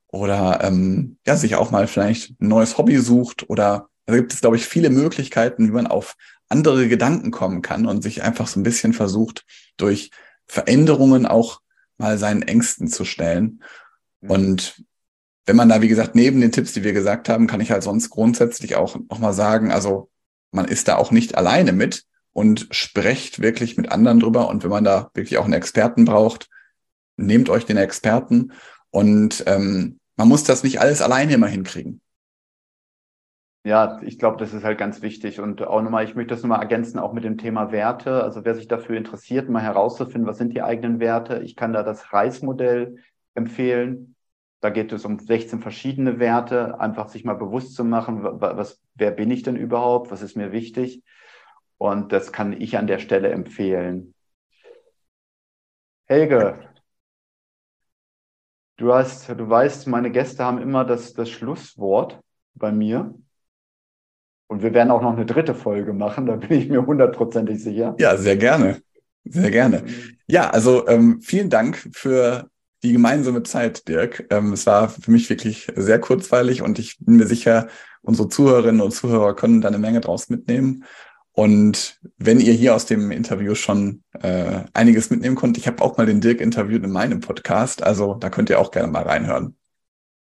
[0.08, 4.40] oder ähm, ja, sich auch mal vielleicht ein neues Hobby sucht oder da gibt es,
[4.40, 6.16] glaube ich, viele Möglichkeiten, wie man auf
[6.48, 9.44] andere Gedanken kommen kann und sich einfach so ein bisschen versucht,
[9.76, 10.10] durch
[10.46, 11.60] Veränderungen auch
[11.98, 13.62] mal seinen Ängsten zu stellen.
[14.20, 14.30] Mhm.
[14.30, 14.84] Und
[15.46, 17.82] wenn man da, wie gesagt, neben den Tipps, die wir gesagt haben, kann ich halt
[17.82, 20.10] sonst grundsätzlich auch noch mal sagen, also
[20.50, 24.48] man ist da auch nicht alleine mit und sprecht wirklich mit anderen drüber.
[24.48, 26.48] Und wenn man da wirklich auch einen Experten braucht,
[27.16, 28.52] nehmt euch den Experten.
[28.90, 32.00] Und ähm, man muss das nicht alles alleine immer hinkriegen.
[33.64, 35.38] Ja, ich glaube, das ist halt ganz wichtig.
[35.38, 38.22] Und auch nochmal, ich möchte das nochmal ergänzen, auch mit dem Thema Werte.
[38.22, 41.40] Also wer sich dafür interessiert, mal herauszufinden, was sind die eigenen Werte.
[41.44, 42.96] Ich kann da das Reismodell
[43.34, 44.16] empfehlen.
[44.60, 49.10] Da geht es um 16 verschiedene Werte, einfach sich mal bewusst zu machen, was, wer
[49.10, 51.02] bin ich denn überhaupt, was ist mir wichtig.
[51.82, 54.14] Und das kann ich an der Stelle empfehlen.
[56.04, 56.60] Helge,
[58.76, 62.20] du hast, du weißt, meine Gäste haben immer das, das Schlusswort
[62.54, 63.12] bei mir.
[64.46, 67.96] Und wir werden auch noch eine dritte Folge machen, da bin ich mir hundertprozentig sicher.
[67.98, 68.80] Ja, sehr gerne.
[69.24, 69.84] Sehr gerne.
[70.28, 72.48] Ja, also ähm, vielen Dank für
[72.84, 74.24] die gemeinsame Zeit, Dirk.
[74.30, 77.66] Ähm, es war für mich wirklich sehr kurzweilig und ich bin mir sicher,
[78.02, 80.84] unsere Zuhörerinnen und Zuhörer können da eine Menge draus mitnehmen.
[81.34, 85.96] Und wenn ihr hier aus dem Interview schon äh, einiges mitnehmen konnt, ich habe auch
[85.96, 89.56] mal den Dirk interviewt in meinem Podcast, also da könnt ihr auch gerne mal reinhören.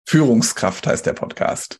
[0.05, 1.79] Führungskraft heißt der Podcast.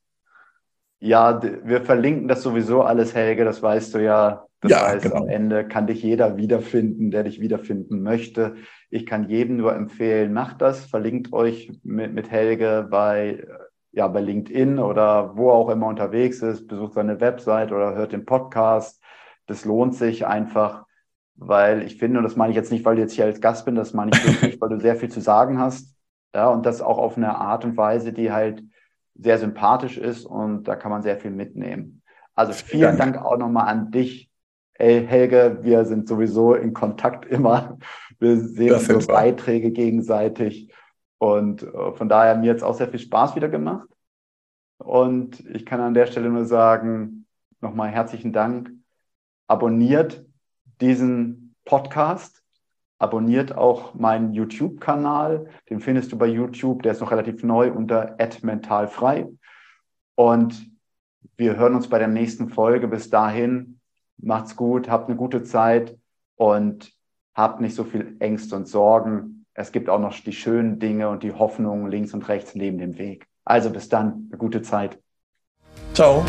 [1.00, 4.46] Ja, wir verlinken das sowieso alles, Helge, das weißt du ja.
[4.62, 5.18] Das ja, heißt, genau.
[5.18, 8.56] am Ende kann dich jeder wiederfinden, der dich wiederfinden möchte.
[8.90, 13.46] Ich kann jedem nur empfehlen, macht das, verlinkt euch mit, mit Helge bei,
[13.92, 18.26] ja, bei LinkedIn oder wo auch immer unterwegs ist, besucht seine Website oder hört den
[18.26, 19.00] Podcast.
[19.48, 20.86] Das lohnt sich einfach,
[21.36, 23.66] weil ich finde, und das meine ich jetzt nicht, weil du jetzt hier als Gast
[23.66, 25.96] bin, das meine ich wirklich, weil du sehr viel zu sagen hast.
[26.36, 28.64] Ja, und das auch auf eine Art und Weise, die halt
[29.16, 32.04] sehr sympathisch ist und da kann man sehr viel mitnehmen.
[32.36, 34.28] Also vielen Dank, Dank auch nochmal an dich,
[34.80, 35.60] Ey, Helge.
[35.62, 37.80] Wir sind sowieso in Kontakt immer.
[38.20, 40.72] Wir sehen unsere Beiträge gegenseitig.
[41.18, 43.88] Und äh, von daher mir jetzt auch sehr viel Spaß wieder gemacht.
[44.78, 47.26] Und ich kann an der Stelle nur sagen,
[47.60, 48.72] nochmal herzlichen Dank.
[49.48, 50.26] Abonniert
[50.82, 52.44] diesen Podcast.
[53.00, 55.48] Abonniert auch meinen YouTube-Kanal.
[55.70, 56.84] Den findest du bei YouTube.
[56.84, 59.28] Der ist noch relativ neu unter mentalfrei.
[60.16, 60.70] Und
[61.38, 62.88] wir hören uns bei der nächsten Folge.
[62.88, 63.80] Bis dahin,
[64.18, 65.98] macht's gut, habt eine gute Zeit
[66.36, 66.92] und
[67.36, 69.46] habt nicht so viel Ängste und Sorgen.
[69.54, 72.98] Es gibt auch noch die schönen Dinge und die Hoffnungen links und rechts neben dem
[72.98, 73.28] Weg.
[73.46, 75.00] Also bis dann, eine gute Zeit.
[75.94, 76.26] Ciao.